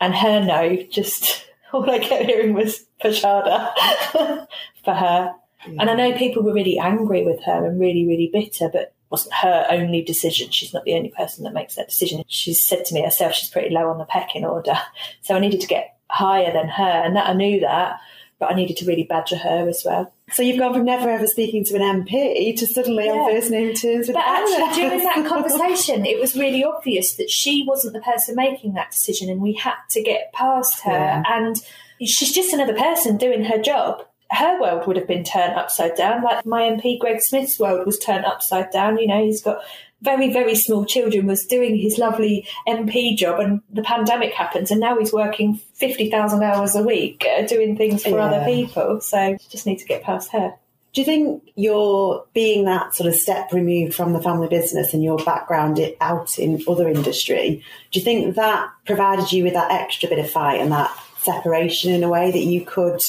[0.00, 3.74] And her no, just all I kept hearing was Pashada
[4.84, 5.34] for her.
[5.66, 8.94] And I know people were really angry with her and really, really bitter, but it
[9.10, 10.50] wasn't her only decision.
[10.50, 12.22] She's not the only person that makes that decision.
[12.28, 14.78] She's said to me herself she's pretty low on the pecking order.
[15.20, 18.00] So I needed to get higher than her, and that I knew that,
[18.38, 20.12] but I needed to really badger her as well.
[20.30, 23.34] So you've gone from never ever speaking to an MP to suddenly on Yeah.
[23.40, 27.64] first name terms with But actually, during that conversation, it was really obvious that she
[27.66, 30.92] wasn't the person making that decision, and we had to get past her.
[30.92, 31.22] Yeah.
[31.28, 31.56] And
[32.00, 34.04] she's just another person doing her job.
[34.30, 37.98] Her world would have been turned upside down, like my MP Greg Smith's world was
[37.98, 38.98] turned upside down.
[38.98, 39.62] You know, he's got
[40.02, 44.80] very, very small children, was doing his lovely MP job, and the pandemic happens, and
[44.80, 48.26] now he's working 50,000 hours a week uh, doing things for Yeah.
[48.26, 49.00] other people.
[49.00, 50.54] So just need to get past her.
[50.94, 55.02] Do you think you're being that sort of step removed from the family business and
[55.04, 59.70] your background it out in other industry, do you think that provided you with that
[59.70, 63.00] extra bit of fight and that separation in a way that you could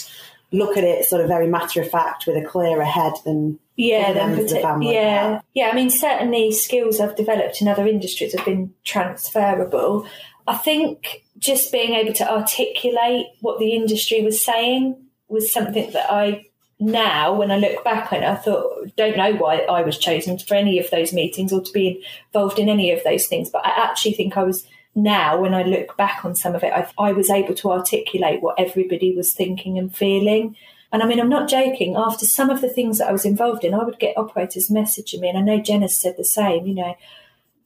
[0.51, 4.05] look at it sort of very matter of fact with a clearer head than yeah,
[4.05, 5.69] other then members of the partic- family yeah, yeah.
[5.69, 10.07] I mean, certainly skills I've developed in other industries have been transferable.
[10.47, 14.97] I think just being able to articulate what the industry was saying
[15.27, 16.45] was something that I
[16.79, 20.39] now, when I look back on it, I thought, don't know why I was chosen
[20.39, 23.49] for any of those meetings or to be involved in any of those things.
[23.49, 24.65] But I actually think I was
[24.95, 28.41] now, when I look back on some of it, I, I was able to articulate
[28.41, 30.55] what everybody was thinking and feeling.
[30.91, 31.95] And I mean, I'm not joking.
[31.95, 35.19] After some of the things that I was involved in, I would get operators messaging
[35.19, 36.65] me, and I know Jenna's said the same.
[36.65, 36.95] You know,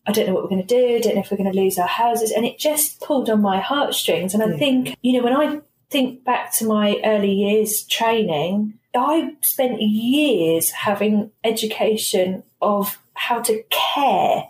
[0.06, 0.98] I don't know what we're going to do.
[0.98, 3.42] I don't know if we're going to lose our houses, and it just pulled on
[3.42, 4.34] my heartstrings.
[4.34, 9.36] And I think, you know, when I think back to my early years training, I
[9.42, 14.44] spent years having education of how to care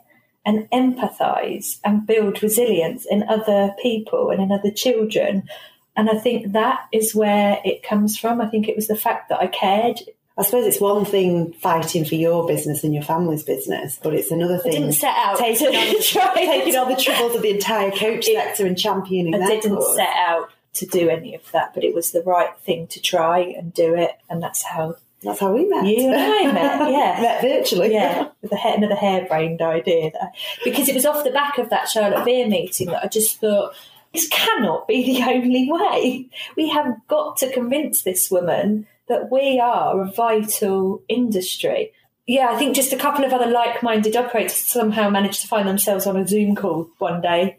[0.45, 5.47] and empathise and build resilience in other people and in other children.
[5.95, 8.41] And I think that is where it comes from.
[8.41, 9.99] I think it was the fact that I cared.
[10.37, 14.31] I suppose it's one thing fighting for your business and your family's business, but it's
[14.31, 17.51] another I thing didn't set out taking on, try taking on the troubles of the
[17.51, 19.95] entire coach It- sector and championing I didn't cause.
[19.95, 23.39] set out to do any of that, but it was the right thing to try
[23.41, 25.85] and do it, and that's how That's how we met.
[25.85, 26.91] you and I met.
[26.91, 27.93] Yeah, met virtually.
[27.93, 30.31] yeah, with a hair, another harebrained idea there.
[30.63, 33.73] because it was off the back of that Charlotte Vere meeting that I just thought
[34.13, 36.29] this cannot be the only way.
[36.55, 41.91] We have got to convince this woman that we are a vital industry.
[42.25, 46.07] Yeah, I think just a couple of other like-minded operators somehow managed to find themselves
[46.07, 47.57] on a Zoom call one day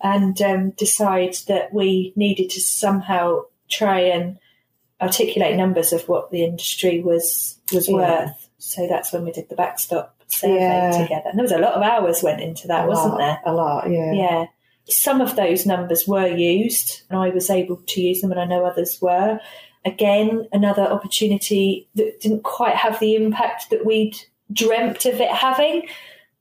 [0.00, 4.38] and um, decide that we needed to somehow try and
[5.00, 7.94] articulate numbers of what the industry was was Yeah.
[7.94, 8.48] worth.
[8.58, 10.90] So that's when we did the backstop survey Yeah.
[11.02, 11.28] together.
[11.30, 13.40] And there was a lot of hours went into that, a wasn't lot, there?
[13.44, 14.12] A lot, yeah.
[14.12, 14.46] Yeah.
[14.88, 18.44] Some of those numbers were used, and I was able to use them, and I
[18.44, 19.40] know others were.
[19.84, 24.16] Again, another opportunity that didn't quite have the impact that we'd
[24.52, 25.88] dreamt of it having.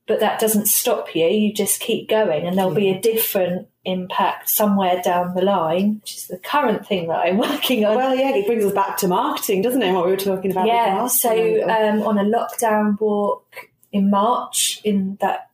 [0.08, 1.26] But that doesn't stop you.
[1.26, 6.16] You just keep going, and there'll be a different impact somewhere down the line, which
[6.16, 7.96] is the current thing that I'm working on.
[7.96, 9.94] Well, yeah, it brings us back to marketing, doesn't it?
[9.94, 10.68] What we were talking about.
[10.68, 11.30] yeah, so
[11.64, 15.50] um, on a lockdown walk in March, in that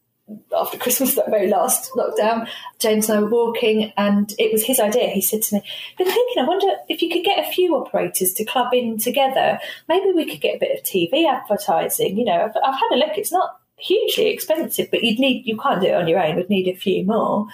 [0.58, 2.47] after Christmas, that very last lockdown,
[2.80, 5.08] James and I were walking, and it was his idea.
[5.08, 5.64] He said to me,
[5.97, 9.60] "Been thinking, I wonder if you could get a few operators to club in together.
[9.88, 12.18] Maybe we could get a bit of TV advertising.
[12.18, 13.18] You know, I've, I've had a look.
[13.18, 16.36] It's not hugely expensive, but you'd need you can't do it on your own.
[16.36, 17.47] We'd need a few more."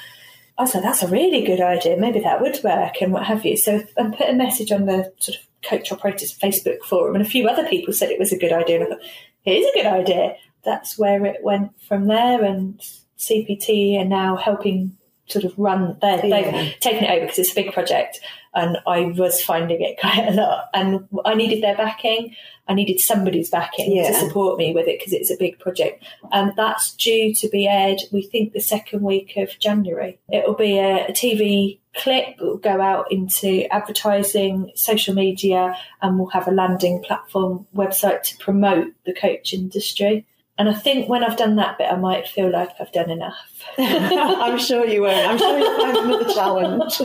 [0.58, 1.98] I like, that's a really good idea.
[1.98, 3.56] Maybe that would work and what have you.
[3.56, 7.30] So I put a message on the sort of coach operators Facebook forum, and a
[7.30, 8.78] few other people said it was a good idea.
[8.78, 9.06] And I thought,
[9.46, 10.36] it is a good idea.
[10.64, 12.44] That's where it went from there.
[12.44, 12.82] And
[13.20, 14.98] CPT are now helping
[15.28, 15.98] sort of run.
[16.02, 16.52] They're, Yeah.
[16.52, 18.20] They've taken it over because it's a big project,
[18.58, 20.66] and I was finding it quite a lot.
[20.74, 22.36] And I needed their backing.
[22.68, 24.08] I needed somebody's backing Yeah.
[24.08, 26.04] to support me with it because it's a big project.
[26.34, 30.20] And that's due to be aired, we think, the second week of January.
[30.34, 36.20] It'll be a, a TV clip, it will go out into advertising, social media, and
[36.20, 40.26] we'll have a landing platform website to promote the coach industry.
[40.60, 43.38] And I think when I've done that bit, I might feel like I've done enough.
[43.78, 45.28] I'm sure you won't.
[45.28, 47.02] I'm sure you'll find another challenge.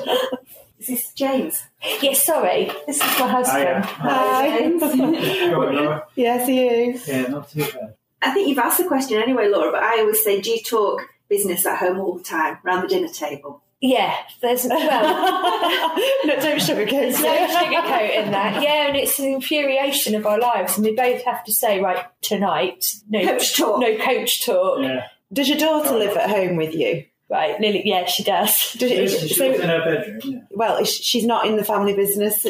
[0.83, 1.63] Is this James?
[2.03, 3.85] yes, sorry, this is my husband.
[3.85, 4.67] Hi.
[5.53, 6.05] Laura?
[6.17, 6.99] yes, you.
[7.07, 7.95] Yeah, not too bad.
[8.21, 11.03] I think you've asked the question anyway, Laura, but I always say, do you talk
[11.29, 13.63] business at home all the time, around the dinner table?
[13.81, 14.79] Yeah, there's well,
[16.25, 18.61] no, don't sugarcoat There's no sugarcoat in that.
[18.63, 22.05] Yeah, and it's an infuriation of our lives, and we both have to say, right,
[22.23, 23.79] tonight, no Coach talk.
[23.81, 24.81] no coach talk.
[24.83, 25.07] Yeah.
[25.33, 27.05] Does your daughter live at home with you?
[27.33, 28.55] Right, Lily, yeah, she does.
[28.79, 30.21] She, was in her bedroom.
[30.23, 30.41] Yeah.
[30.51, 32.47] well, she's not in the family business.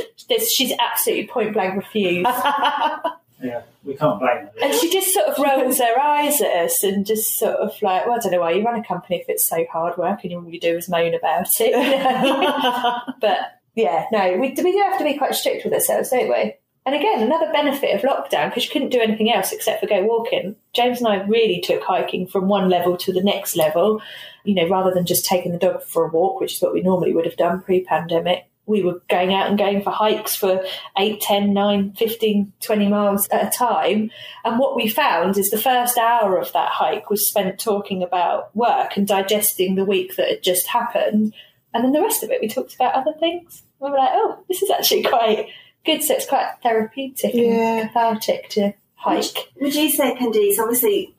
[0.53, 2.27] She's absolutely point blank refused,
[3.41, 4.51] yeah, we can't blame her.
[4.61, 8.07] and she just sort of rolls her eyes at us and just sort of like,
[8.07, 10.35] well, I don't know why you run a company if it's so hard work and
[10.35, 11.71] all you do is moan about it.
[11.71, 13.01] you know?
[13.21, 16.55] but yeah, no, we, we do have to be quite strict with ourselves, don't we?
[16.85, 20.03] And again, another benefit of lockdown, because you couldn't do anything else except for go
[20.03, 24.03] walking, James and I really took hiking from one level to the next level,
[24.45, 26.83] you know, rather than just taking the dog for a walk, which is what we
[26.83, 28.47] normally would have done pre pandemic.
[28.67, 30.65] We were going out and going for hikes for
[30.97, 34.11] 8, 10, 9, 15, 20 miles at a time.
[34.45, 38.55] And what we found is the first hour of that hike was spent talking about
[38.57, 41.35] work and digesting the week that had just happened.
[41.75, 43.63] And then the rest of it, we talked about other things.
[43.81, 45.49] We were like, oh, this is actually quite
[45.85, 46.03] good.
[46.03, 47.81] So it's quite therapeutic Yeah.
[47.81, 49.51] and cathartic to hike.
[49.61, 51.15] Would you say, Candice, obviously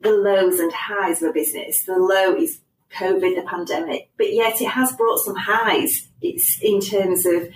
[0.00, 2.60] the lows and highs of a business, the low is
[2.96, 7.48] COVID, the pandemic, but yet it has brought some highs it's in terms of,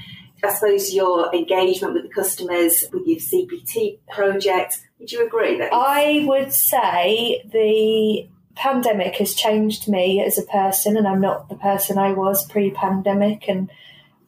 [0.45, 4.81] I suppose, your engagement with the customers, with your CPT project.
[4.99, 5.71] Would you agree that?
[5.73, 11.57] I would say the pandemic has changed me as a person, and I'm not the
[11.57, 13.49] person I was pre pandemic.
[13.49, 13.71] And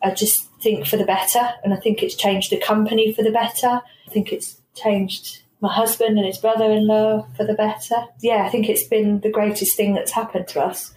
[0.04, 1.50] I just think for the better.
[1.62, 3.80] And I think it's changed the company for the better.
[4.06, 7.96] I think it's changed my husband and his brother in law for the better.
[8.20, 10.92] Yeah, I think it's been the greatest thing that's happened to us.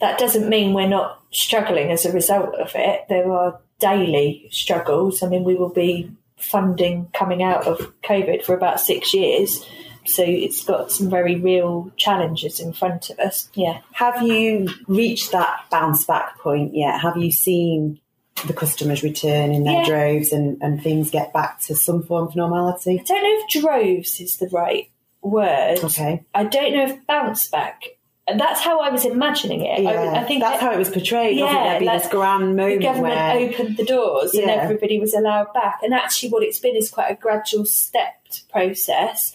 [0.00, 3.06] That doesn't mean we're not struggling as a result of it.
[3.08, 5.22] There are daily struggles.
[5.22, 9.64] I mean, we will be funding coming out of COVID for about six years.
[10.04, 13.48] So it's got some very real challenges in front of us.
[13.54, 13.80] Yeah.
[13.92, 17.00] Have you reached that bounce back point yet?
[17.00, 18.00] Have you seen
[18.46, 19.84] the customers return in their Yeah.
[19.84, 23.00] droves and, and things get back to some form of normality?
[23.00, 24.90] I don't know if droves is the right
[25.22, 25.78] word.
[25.82, 26.22] Okay.
[26.34, 27.82] I don't know if bounce back.
[28.28, 29.82] And that's how I was imagining it.
[29.82, 31.38] Yeah, I, I think that's that how it was portrayed.
[31.38, 31.58] wasn't?
[31.58, 34.98] Yeah, There'd be like this grand the moment government where opened the doors and everybody
[34.98, 35.78] was allowed back.
[35.84, 39.32] And actually, what it's been is quite a gradual, stepped process.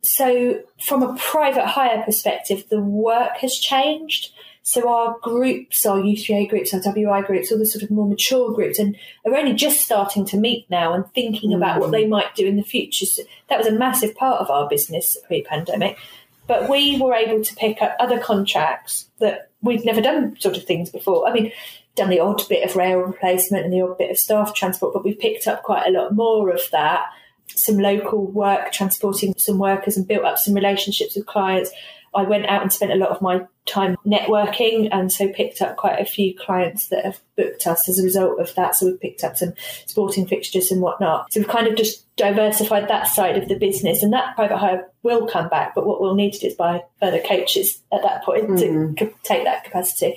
[0.00, 4.30] So, from a private hire perspective, the work has changed.
[4.64, 8.52] So, our groups, our U3A groups, our WI groups, all the sort of more mature
[8.52, 8.96] groups, and
[9.26, 11.56] are only just starting to meet now and thinking mm.
[11.56, 13.06] about what they might do in the future.
[13.06, 15.98] So, that was a massive part of our business pre pandemic.
[16.46, 20.64] But we were able to pick up other contracts that we'd never done sort of
[20.64, 21.28] things before.
[21.28, 21.52] I mean,
[21.94, 25.04] done the odd bit of rail replacement and the odd bit of staff transport, but
[25.04, 27.04] we've picked up quite a lot more of that.
[27.48, 31.70] Some local work, transporting some workers and built up some relationships with clients.
[32.14, 35.76] I went out and spent a lot of my time networking and so picked up
[35.76, 38.74] quite a few clients that have booked us as a result of that.
[38.74, 39.54] So we've picked up some
[39.86, 41.32] sporting fixtures and whatnot.
[41.32, 44.88] So we've kind of just diversified that side of the business and that private hire
[45.02, 45.74] will come back.
[45.74, 49.14] But what we'll need to do is buy further coaches at that point to mm.
[49.22, 50.16] take that capacity.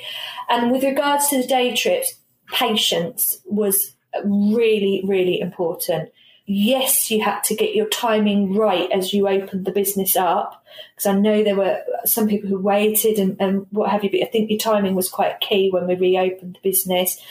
[0.50, 2.14] And with regards to the day trips,
[2.52, 6.10] patience was really, really important.
[6.46, 10.64] Yes, you had to get your timing right as you opened the business up.
[10.94, 14.22] Because I know there were some people who waited and, and what have you, but
[14.22, 17.22] I think your timing was quite key when we reopened the business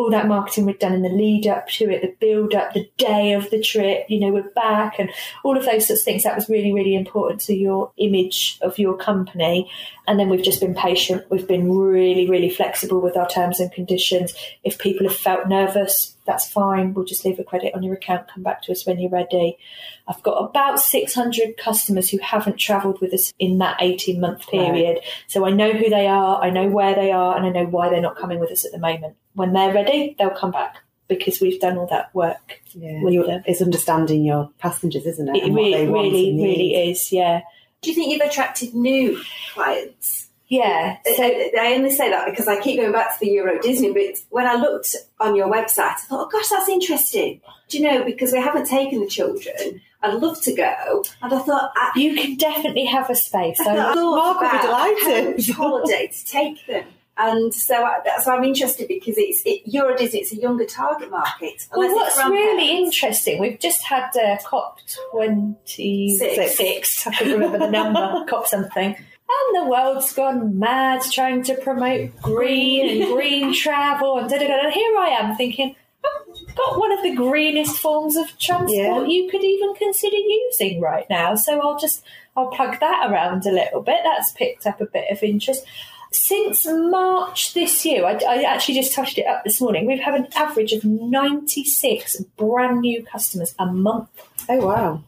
[0.00, 2.90] all that marketing we'd done in the lead up to it, the build up, the
[2.96, 5.10] day of the trip, you know, we're back and
[5.44, 6.22] all of those sorts of things.
[6.22, 9.70] That was really, really important to your image of your company.
[10.08, 11.26] And then we've just been patient.
[11.30, 14.34] We've been really, really flexible with our terms and conditions.
[14.64, 16.94] If people have felt nervous, that's fine.
[16.94, 19.58] We'll just leave a credit on your account, come back to us when you're ready.
[20.06, 24.94] I've got about 600 customers who haven't travelled with us in that 18 month period.
[24.94, 25.04] Right.
[25.26, 27.90] So I know who they are, I know where they are, and I know why
[27.90, 31.40] they're not coming with us at the moment when they're ready, they'll come back because
[31.40, 32.60] we've done all that work.
[32.72, 33.00] Yeah,
[33.46, 35.42] it's understanding your passengers, isn't it?
[35.42, 37.10] It really, really, really is.
[37.10, 37.40] Yeah.
[37.82, 39.20] Do you think you've attracted new
[39.52, 40.19] clients?
[40.50, 40.98] Yeah.
[41.16, 44.18] So I only say that because I keep going back to the Euro Disney, but
[44.30, 47.40] when I looked on your website, I thought, oh gosh, that's interesting.
[47.68, 49.80] Do you know, because we haven't taken the children.
[50.02, 51.04] I'd love to go.
[51.22, 53.60] And I thought, I, you can definitely have a space.
[53.60, 55.54] I, I thought Mark would be delighted.
[55.54, 56.84] holiday to take them.
[57.16, 57.86] And so,
[58.22, 60.20] so I'm interested because it's it, Euro Disney.
[60.20, 61.68] It's a younger target market.
[61.76, 64.78] Well, what's really interesting, we've just had uh, COP
[65.12, 67.06] twenty six.
[67.06, 68.24] I can't remember the number.
[68.28, 68.96] COP something.
[69.30, 74.46] And the world's gone mad trying to promote green and green travel and da da
[74.46, 74.70] da.
[74.70, 79.04] Here I am thinking, I've got one of the greenest forms of transport yeah.
[79.04, 81.34] you could even consider using right now.
[81.34, 82.02] So I'll just
[82.36, 84.00] I'll plug that around a little bit.
[84.04, 85.64] That's picked up a bit of interest.
[86.12, 89.86] Since March this year, I, I, actually just touched it up this morning.
[89.86, 94.08] We've had an average of 96 brand new customers a month.
[94.48, 95.04] Oh, wow.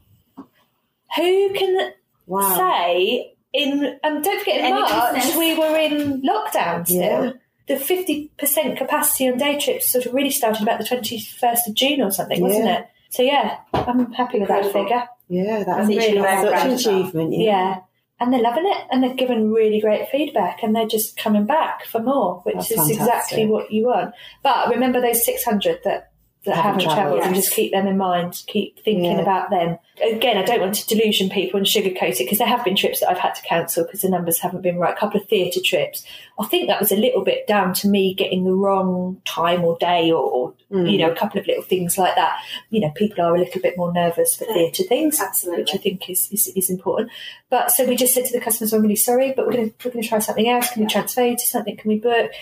[1.16, 1.92] Who can
[2.28, 2.56] wow.
[2.56, 5.36] say in, and don't forget, in March business.
[5.36, 7.24] we were in lockdown still.
[7.24, 7.32] Yeah.
[7.68, 12.02] The 50% capacity on day trips sort of really started about the 21st of June
[12.02, 12.46] or something, yeah.
[12.46, 12.86] wasn't it?
[13.10, 15.04] So, yeah, I'm happy with that figure.
[15.28, 17.32] Yeah, that's really such an achievement.
[17.32, 17.44] yeah.
[17.44, 17.80] yeah
[18.22, 21.84] and they're loving it and they're giving really great feedback and they're just coming back
[21.84, 23.00] for more, which That's is fantastic.
[23.00, 24.14] exactly what you want.
[24.44, 26.11] But remember those 600 that
[26.44, 27.26] that haven't, haven't travelled yes.
[27.26, 29.20] and just keep them in mind, keep thinking yeah.
[29.20, 29.78] about them.
[30.02, 33.00] Again, I don't want to delusion people and sugarcoat it because there have been trips
[33.00, 34.94] that I've had to cancel because the numbers haven't been right.
[34.94, 36.04] A couple of theatre trips.
[36.40, 39.76] I think that was a little bit down to me getting the wrong time or
[39.78, 40.90] day or, or mm.
[40.90, 42.40] you know, a couple of little things like that.
[42.70, 45.62] You know, people are a little bit more nervous for theatre things, Absolutely.
[45.62, 47.10] which I think is, is, is, important.
[47.50, 49.74] But so we just said to the customers, I'm really sorry, but we're going to,
[49.84, 50.70] we're going to try something else.
[50.70, 51.76] Can we transfer you to something?
[51.76, 52.32] Can we book?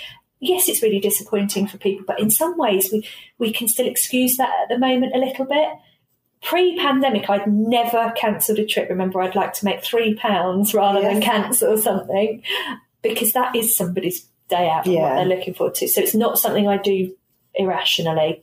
[0.41, 3.07] Yes, it's really disappointing for people, but in some ways we,
[3.39, 5.69] we can still excuse that at the moment a little bit.
[6.43, 8.89] Pre pandemic, I'd never cancelled a trip.
[8.89, 11.13] Remember, I'd like to make three pounds rather yes.
[11.13, 12.43] than cancel something
[13.03, 15.01] because that is somebody's day out yeah.
[15.03, 15.89] what they're looking forward to.
[15.89, 17.15] So it's not something I do
[17.55, 18.43] irrationally.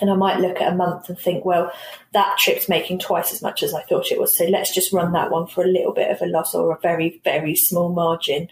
[0.00, 1.70] And I might look at a month and think, well,
[2.12, 4.36] that trip's making twice as much as I thought it was.
[4.36, 6.80] So let's just run that one for a little bit of a loss or a
[6.80, 8.48] very, very small margin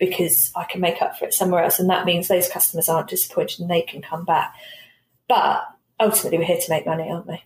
[0.00, 1.78] because I can make up for it somewhere else.
[1.78, 4.54] And that means those customers aren't disappointed and they can come back.
[5.28, 5.68] But
[6.00, 7.40] ultimately, we're here to make money, aren't we?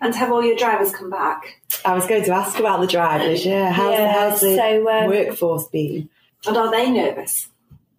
[0.00, 1.60] And have all your drivers come back?
[1.84, 3.70] I was going to ask about the drivers, yeah.
[3.70, 6.08] How's, yeah, how's the so, um, workforce been?
[6.46, 7.48] And are they nervous?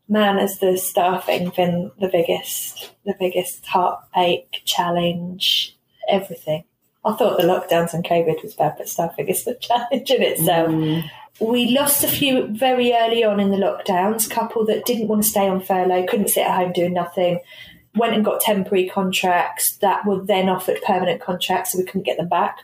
[0.10, 5.78] Man, has the staffing been the biggest, the biggest heartache, challenge,
[6.10, 6.64] everything.
[7.06, 10.70] I thought the lockdowns and COVID was bad, but staffing is the challenge in itself.
[10.70, 11.10] Mm
[11.40, 15.24] we lost a few very early on in the lockdowns, a couple that didn't want
[15.24, 17.40] to stay on furlough, couldn't sit at home doing nothing,
[17.96, 22.18] went and got temporary contracts that were then offered permanent contracts, so we couldn't get
[22.18, 22.60] them back.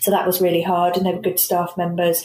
[0.00, 2.24] So that was really hard, and they were good staff members.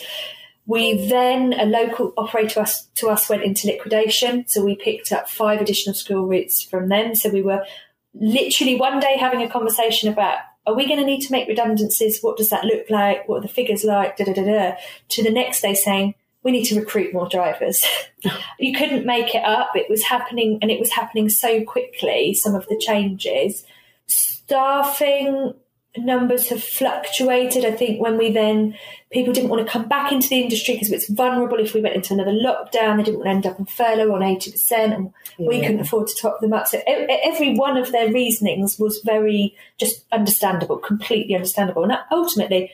[0.65, 5.29] We then, a local operator us, to us went into liquidation, so we picked up
[5.29, 7.15] five additional school routes from them.
[7.15, 7.65] So we were
[8.13, 12.21] literally one day having a conversation about are we going to need to make redundancies?
[12.21, 13.27] What does that look like?
[13.27, 14.17] What are the figures like?
[14.17, 14.75] Da, da, da, da.
[15.09, 17.85] To the next day saying, we need to recruit more drivers.
[18.59, 19.71] you couldn't make it up.
[19.75, 23.63] It was happening and it was happening so quickly, some of the changes.
[24.07, 25.53] Staffing
[25.97, 27.65] numbers have fluctuated.
[27.65, 28.75] I think when we then
[29.11, 31.95] people didn't want to come back into the industry because it's vulnerable if we went
[31.95, 32.97] into another lockdown.
[32.97, 35.47] They didn't want to end up on furlough on eighty percent, and yeah.
[35.47, 36.67] we couldn't afford to top them up.
[36.67, 42.71] So every one of their reasonings was very just understandable, completely understandable, and ultimately.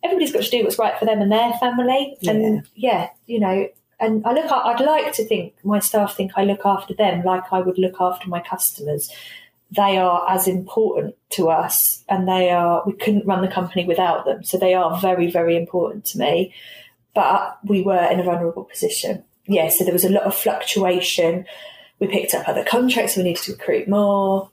[0.00, 3.68] Everybody's got to do what's right for them and their family, and yeah, you know,
[3.98, 4.46] and I look.
[4.48, 7.96] I'd like to think my staff think I look after them like I would look
[7.98, 9.10] after my customers
[9.76, 14.24] they are as important to us and they are we couldn't run the company without
[14.24, 16.52] them so they are very very important to me
[17.14, 21.44] but we were in a vulnerable position yeah so there was a lot of fluctuation
[21.98, 24.50] we picked up other contracts we needed to recruit more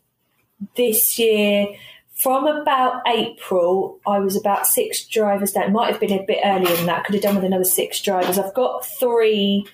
[0.75, 1.67] this year
[2.15, 5.65] From about April, I was about six drivers down.
[5.65, 7.03] It might have been a bit earlier than that.
[7.03, 8.39] Could have done with another six drivers.
[8.39, 9.67] I've got three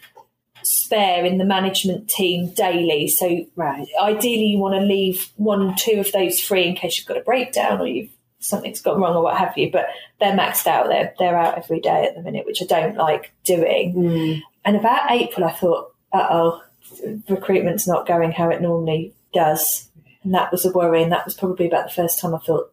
[0.63, 3.07] spare in the management team daily.
[3.07, 3.87] So Right.
[4.01, 7.21] ideally you want to leave one, two of those free in case you've got a
[7.21, 9.71] breakdown or you've something's gone wrong or what have you.
[9.71, 9.87] But
[10.19, 10.87] they're maxed out.
[10.87, 13.93] They're they're out every day at the minute, which I don't like doing.
[13.93, 14.41] Mm.
[14.65, 16.61] And about April, I thought, uh oh,
[17.29, 19.89] recruitment's not going how it normally does,
[20.23, 21.03] and that was a worry.
[21.03, 22.71] And that was probably about the first time I thought,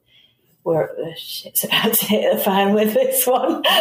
[0.64, 3.62] "We're shit's about to hit the fan with this one."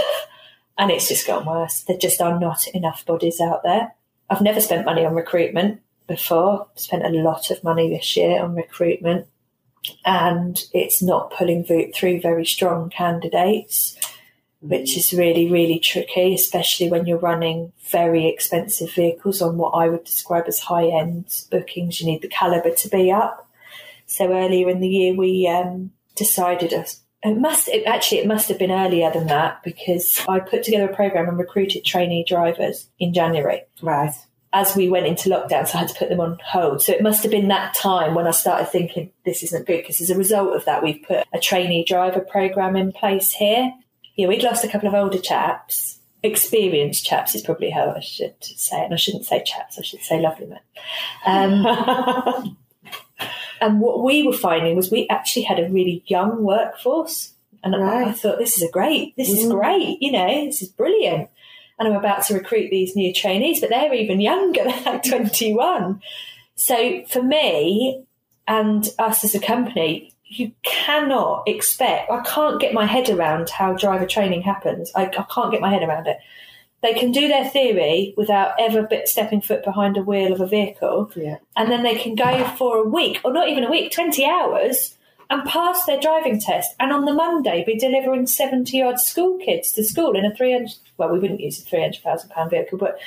[0.78, 1.82] and it's just gone worse.
[1.82, 3.96] There just are not enough bodies out there.
[4.30, 6.68] I've never spent money on recruitment before.
[6.76, 9.28] Spent a lot of money this year on recruitment,
[10.06, 13.98] and it's not pulling through very strong candidates,
[14.62, 19.88] which is really, really tricky, especially when you're running very expensive vehicles on what I
[19.88, 22.00] would describe as high end bookings.
[22.00, 23.50] You need the calibre to be up.
[24.06, 26.74] So earlier in the year, we um, decided.
[27.28, 30.90] It must it, actually it must have been earlier than that because I put together
[30.90, 34.14] a program and recruited trainee drivers in January Right.
[34.54, 36.82] as we went into lockdown, so I had to put them on hold.
[36.82, 40.00] So it must have been that time when I started thinking this isn't good because
[40.02, 43.74] as a result of that, we've put a trainee driver program in place here.
[44.16, 46.00] Yeah, we'd lost a couple of older chaps.
[46.24, 48.86] Experienced chaps is probably how I should say it.
[48.86, 50.60] And I shouldn't say chaps, I should say lovely men.
[51.26, 52.58] Um,
[53.62, 57.34] and what we were finding was we actually had a really young workforce.
[57.64, 59.52] And I- I thought, this is a great, this is Mm.
[59.52, 61.30] great, you know, this is brilliant.
[61.80, 66.02] And I'm about to recruit these new trainees, but they're even younger, they're like 21.
[66.56, 68.04] So for me
[68.48, 73.74] and us as a company, you cannot expect, I can't get my head around how
[73.74, 74.92] driver training happens.
[74.96, 76.18] I, I can't get my head around it.
[76.88, 80.48] They can do their theory without ever bit stepping foot behind a wheel of a
[80.48, 81.38] vehicle Yeah.
[81.58, 84.96] and then they can go for a week or not even a week 20 hours
[85.30, 89.74] and pass their driving test and on the monday be delivering 70 odd school kids
[89.74, 92.98] to school in a 300 well we wouldn't use a 300000 pound vehicle but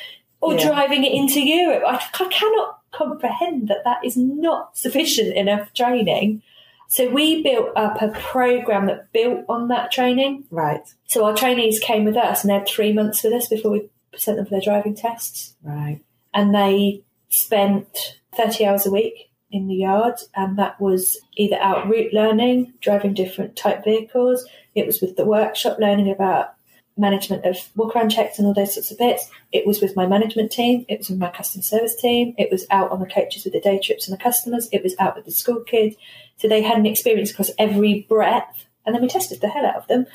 [0.43, 0.67] or Yeah.
[0.69, 6.43] driving it into europe I, I cannot comprehend that that is not sufficient enough training
[6.91, 10.45] so we built up a program that built on that training.
[10.51, 10.83] Right.
[11.07, 13.89] so our trainees came with us and they had three months with us before we
[14.17, 15.55] sent them for their driving tests.
[15.63, 16.01] Right.
[16.35, 21.89] and they spent 30 hours a week in the yard and that was either out
[21.89, 24.45] route learning driving different type vehicles.
[24.75, 26.55] It was with the workshop learning about
[26.97, 29.29] management of walk around checks and all those sorts of bits.
[29.53, 30.85] It was with my management team.
[30.89, 32.35] It was with my customer service team.
[32.37, 34.69] It was out on the coaches with the day trips and the customers.
[34.73, 35.97] It was out with the school kids
[36.41, 39.77] so they had an experience across every breadth and then we tested the hell out
[39.77, 40.07] of them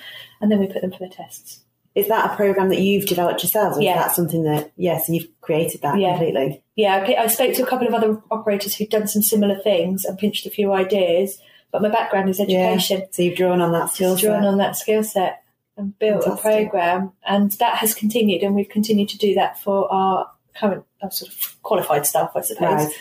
[0.42, 1.62] and then we put them for the tests
[1.96, 3.78] Is that a program that you've developed yourselves?
[3.78, 3.92] Or Yeah.
[3.92, 6.18] Is that something that, yes, you've created that Yeah.
[6.18, 6.62] completely?
[6.76, 7.16] Yeah, okay.
[7.16, 10.46] I spoke to a couple of other operators who'd done some similar things and pinched
[10.46, 11.40] a few ideas.
[11.72, 13.04] But my background is education.
[13.12, 14.48] So you've drawn on that skill Drawn set.
[14.48, 15.44] on that skill set
[15.78, 16.46] and built Fantastic.
[16.46, 20.84] a program, and that has continued, and we've continued to do that for our current
[21.02, 22.86] our sort of qualified staff, I suppose.
[22.86, 22.94] Right.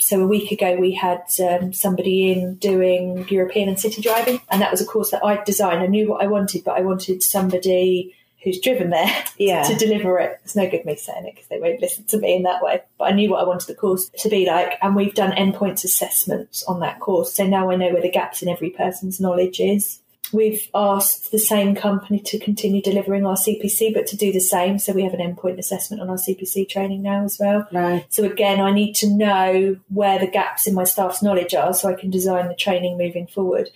[0.00, 4.60] So a week ago, we had um, somebody in doing European and city driving, and
[4.62, 5.80] that was a course that I designed.
[5.82, 9.62] I knew what I wanted, but I wanted somebody who's driven there Yeah.
[9.64, 10.40] to deliver it.
[10.44, 12.82] It's no good me saying it because they won't listen to me in that way.
[12.98, 15.84] But I knew what I wanted the course to be like, and we've done endpoints
[15.84, 17.34] assessments on that course.
[17.34, 20.00] So now I know where the gaps in every person's knowledge is.
[20.32, 24.78] We've asked the same company to continue delivering our CPC, but to do the same.
[24.78, 27.66] So we have an endpoint assessment on our CPC training now as well.
[27.72, 28.06] Right.
[28.10, 31.88] So again, I need to know where the gaps in my staff's knowledge are so
[31.88, 33.70] I can design the training moving forward.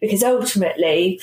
[0.00, 1.20] Because ultimately,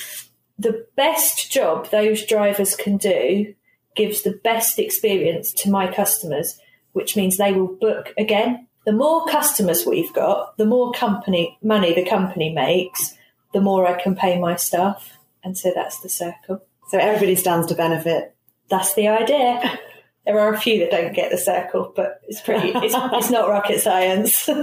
[0.57, 3.53] the best job those drivers can do
[3.95, 6.57] gives the best experience to my customers,
[6.93, 8.67] which means they will book again.
[8.85, 13.15] The more customers we've got, the more company money the company makes,
[13.53, 15.17] the more I can pay my staff.
[15.43, 16.63] And so that's the circle.
[16.89, 18.35] So everybody stands to benefit.
[18.69, 19.79] That's the idea.
[20.25, 22.69] There are a few that don't get the circle, but it's pretty.
[22.69, 24.49] It's, it's not rocket science.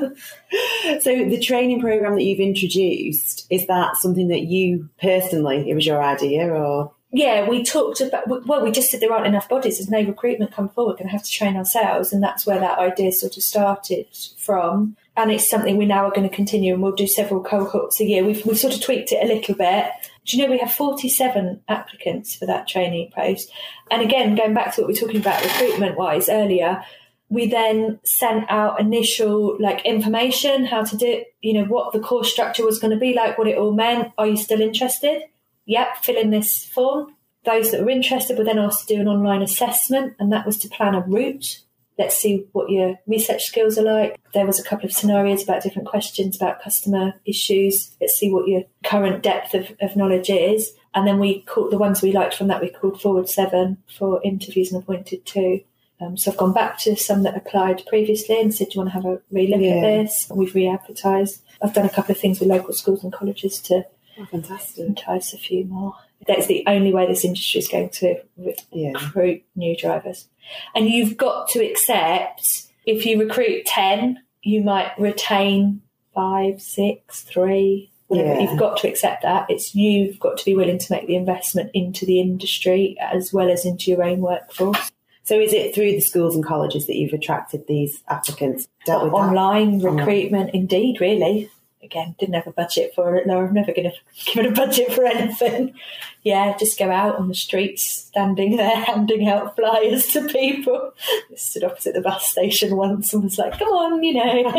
[1.02, 5.84] So the training program that you've introduced, is that something that you personally, it was
[5.84, 6.94] your idea or?
[7.10, 8.28] yeah, we talked about.
[8.46, 9.78] Well, we just said there aren't enough bodies.
[9.78, 10.92] There's no recruitment come forward.
[10.92, 14.06] We're going to have to train ourselves, and that's where that idea sort of started
[14.38, 14.96] from.
[15.18, 18.04] And it's something we now are going to continue, and we'll do several cohorts a
[18.04, 18.24] year.
[18.24, 19.90] We've we've sort of tweaked it a little bit.
[20.24, 23.50] Do you know we have 47 applicants for that trainee post?
[23.90, 26.84] And again, going back to what we were talking about recruitment wise earlier,
[27.28, 32.30] we then sent out initial like information, how to do, you know, what the course
[32.30, 34.12] structure was going to be like, what it all meant.
[34.18, 35.22] Are you still interested?
[35.66, 37.14] Yep, fill in this form.
[37.44, 40.58] Those that were interested were then asked to do an online assessment, and that was
[40.58, 41.62] to plan a route
[41.98, 44.20] let's see what your research skills are like.
[44.34, 47.94] There was a couple of scenarios about different questions about customer issues.
[48.00, 50.72] Let's see what your current depth of, of knowledge is.
[50.94, 54.20] And then we called the ones we liked from that, we called forward seven for
[54.24, 55.60] interviews and appointed two.
[56.00, 58.90] Um, so I've gone back to some that applied previously and said, do you want
[58.90, 59.74] to have a re-look Yeah.
[59.74, 60.30] at this?
[60.30, 61.42] And we've re-advertised.
[61.60, 63.84] I've done a couple of things with local schools and colleges to
[64.20, 64.86] Oh, fantastic.
[64.86, 65.94] entice a few more.
[66.26, 68.92] That's the only way this industry is going to re- Yeah.
[68.92, 70.28] recruit new drivers.
[70.74, 75.82] And you've got to accept if you recruit 10, you might retain
[76.14, 77.90] five, six, three.
[78.10, 78.38] Yeah.
[78.40, 79.46] You've got to accept that.
[79.50, 83.50] It's you've got to be willing to make the investment into the industry as well
[83.50, 84.90] as into your own workforce.
[85.24, 88.66] So is it through the schools and colleges that you've attracted these applicants?
[88.86, 89.18] Dealt with that?
[89.18, 91.50] Online recruitment, indeed, really.
[91.82, 93.26] Again, didn't have a budget for it.
[93.26, 93.90] No, I'm never going
[94.24, 95.74] to give it a budget for anything.
[96.24, 100.92] Yeah, just go out on the streets, standing there, handing out flyers to people.
[101.32, 104.50] I stood opposite the bus station once and was like, come on, you know.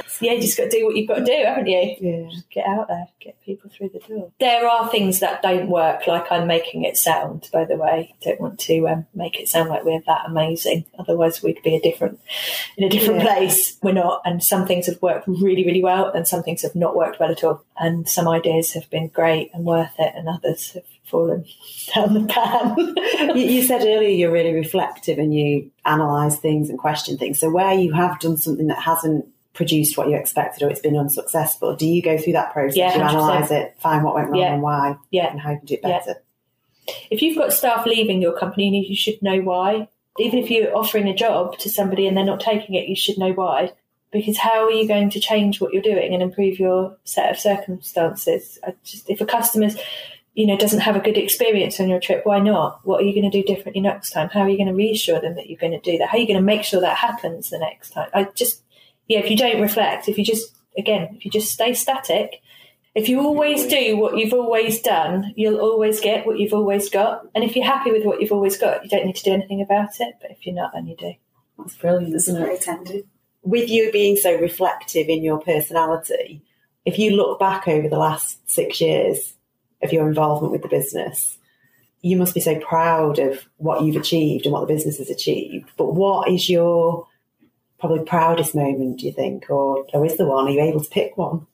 [0.20, 1.96] yeah, you just got to do what you've got to do, haven't you?
[2.00, 2.30] Yeah.
[2.50, 4.30] Get out there, get people through the door.
[4.38, 8.14] There are things that don't work, like I'm making it sound, by the way.
[8.22, 10.84] Don't want to um, make it sound like we're that amazing.
[10.98, 12.20] Otherwise, we'd be a different
[12.76, 13.34] in a different Yeah.
[13.34, 13.76] place.
[13.82, 16.96] We're not, and some things have worked really, really well, and some things have not
[16.96, 17.62] worked well at all.
[17.78, 21.44] And some ideas have been great and worth it, and others have fallen
[21.94, 23.36] down the pan.
[23.36, 27.38] you, you said earlier you're really reflective and you analyse things and question things.
[27.38, 30.96] So where you have done something that hasn't produced what you expected or it's been
[30.96, 32.76] unsuccessful, do you go through that process?
[32.76, 34.52] Yeah, you analyse it, find what went wrong Yeah.
[34.54, 35.98] and why, yeah, and how you can do it Yeah.
[36.00, 36.22] better.
[37.10, 39.88] if you've got staff leaving your company, you should know why.
[40.18, 43.18] Even if you're offering a job to somebody and they're not taking it, you should
[43.18, 43.72] know why.
[44.16, 47.38] Because how are you going to change what you're doing and improve your set of
[47.38, 48.58] circumstances?
[48.64, 49.76] I just, if a customer's,
[50.34, 52.80] you know, doesn't have a good experience on your trip, why not?
[52.84, 54.28] What are you going to do differently next time?
[54.28, 56.10] How are you going to reassure them that you're going to do that?
[56.10, 58.10] How are you going to make sure that happens the next time?
[58.12, 58.62] I just,
[59.08, 62.42] yeah, if you don't reflect, if you just, again, if you just stay static,
[62.94, 67.26] if you always do what you've always done, you'll always get what you've always got.
[67.34, 69.60] And if you're happy with what you've always got, you don't need to do anything
[69.60, 70.14] about it.
[70.20, 71.12] But if you're not, then you do.
[71.58, 72.40] That's brilliant, isn't it?
[72.40, 73.00] Very tender.
[73.46, 76.42] With you being so reflective in your personality,
[76.84, 79.34] if you look back over the last six years
[79.84, 81.38] of your involvement with the business,
[82.02, 85.70] you must be so proud of what you've achieved and what the business has achieved.
[85.76, 87.06] But what is your
[87.78, 89.48] probably proudest moment, do you think?
[89.48, 90.48] Or, or is there one?
[90.48, 91.46] Are you able to pick one?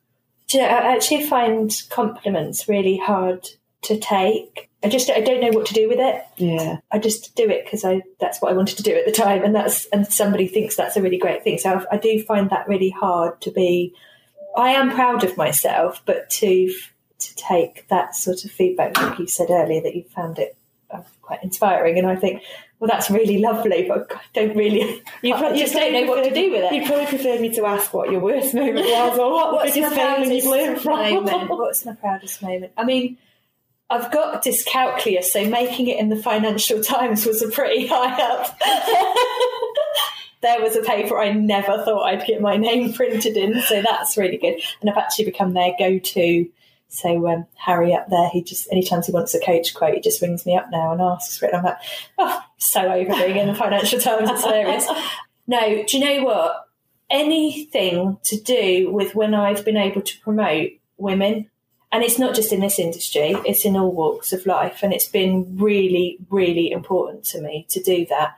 [0.49, 3.51] Do you know, I actually find compliments really hard
[3.83, 4.71] to take.
[4.85, 6.25] I just I don't know what to do with it.
[6.37, 6.79] Yeah.
[6.91, 9.45] I just do it because I that's what I wanted to do at the time,
[9.45, 11.59] and that's and somebody thinks that's a really great thing.
[11.59, 13.95] So I, I do find that really hard to be.
[14.57, 16.73] I am proud of myself, but to
[17.19, 20.57] to take that sort of feedback, like you said earlier, that you found it
[20.91, 22.43] uh, quite inspiring, and I think,
[22.81, 25.03] well, that's really lovely, but I don't really.
[25.23, 26.75] You I just don't know what to do with it.
[26.75, 29.95] You probably prefer me to ask what your worst moment was or what What's biggest
[29.95, 30.99] failing you've learned from.
[30.99, 31.49] moment?
[31.51, 32.73] What's my proudest moment?
[32.77, 33.19] I mean,
[33.93, 38.59] I've got dyscalculia, so making it in the Financial Times was a pretty high up.
[40.41, 44.17] there was a paper I never thought I'd get my name printed in, so that's
[44.17, 44.63] really good.
[44.81, 46.49] And I've actually become their go-to.
[46.89, 50.23] So um, Harry up there, he just anytime he wants a coach quote, he just
[50.23, 51.55] rings me up now and asks for it.
[51.55, 51.79] I'm like,
[52.19, 54.87] oh, so over being in the Financial Times, it's hilarious.
[55.47, 56.67] No, do you know what?
[57.11, 61.51] Anything to do with when I've been able to promote women,
[61.93, 65.09] and it's not just in this industry, it's in all walks of life, and it's
[65.09, 68.37] been really, really important to me to do that.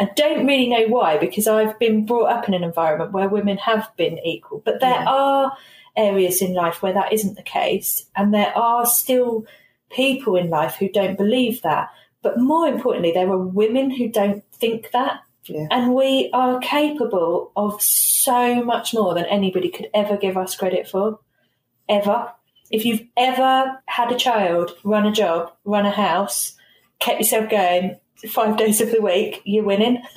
[0.00, 3.56] I don't really know why, because I've been brought up in an environment where women
[3.58, 5.06] have been equal, but there Yeah.
[5.08, 5.56] are
[5.96, 9.44] areas in life where that isn't the case, and there are still
[9.90, 11.88] people in life who don't believe that.
[12.22, 15.20] But more importantly, there are women who don't think that.
[15.44, 15.66] Yeah.
[15.70, 20.86] And we are capable of so much more than anybody could ever give us credit
[20.88, 21.20] for.
[21.88, 22.32] Ever.
[22.70, 26.54] If you've ever had a child, run a job, run a house,
[26.98, 30.02] kept yourself going five days of the week, you're winning.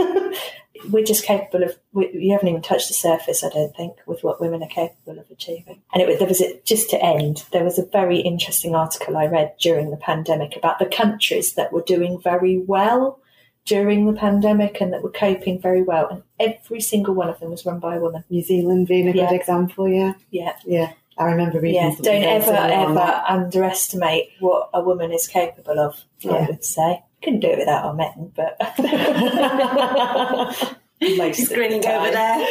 [0.90, 4.24] We're just capable of, we, you haven't even touched the surface, I don't think, with
[4.24, 5.80] what women are capable of achieving.
[5.94, 9.16] And it, was- there was, a, just to end, there was a very interesting article
[9.16, 13.20] I read during the pandemic about the countries that were doing very well
[13.66, 16.08] during the pandemic and that were coping very well.
[16.10, 18.24] And every single one of them was run by a woman.
[18.32, 19.30] New Zealand being a Yeah.
[19.30, 20.14] good example, yeah.
[20.32, 20.56] Yeah.
[20.66, 20.94] Yeah.
[21.18, 21.96] I remember reading Yeah.
[22.02, 23.26] Don't ever, ever that.
[23.28, 26.32] underestimate what a woman is capable of, Yeah.
[26.34, 27.04] I would say.
[27.24, 28.58] Couldn't do it without our men, but.
[31.02, 32.38] Most She's of the grinning over there.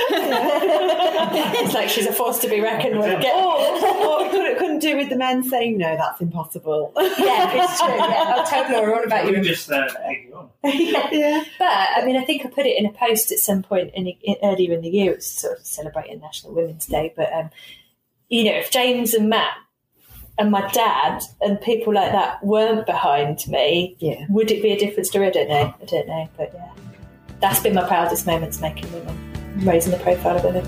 [1.63, 3.21] it's like she's a force to be reckoned with.
[3.23, 6.93] Get, or, or it couldn't, couldn't do with the men saying no, that's impossible.
[6.97, 7.95] yeah, it's true.
[7.95, 9.43] Yeah, I'll tell Laura all about We you.
[9.45, 10.51] just uh, egg you on.
[10.65, 11.45] Yeah.
[11.61, 14.09] But I mean, I think I put it in a post at some point in,
[14.09, 15.13] in earlier in the year.
[15.13, 17.13] It's sort of celebrating National Women's Day.
[17.17, 17.51] But um,
[18.31, 19.53] you know, if James and Matt
[20.39, 24.25] and my dad and people like that weren't behind me, Yeah.
[24.31, 25.27] would it be a different story?
[25.27, 25.75] I don't know.
[25.81, 26.29] I don't know.
[26.39, 26.71] But yeah,
[27.41, 29.17] that's been my proudest moments making women,
[29.67, 30.65] raising the profile of women.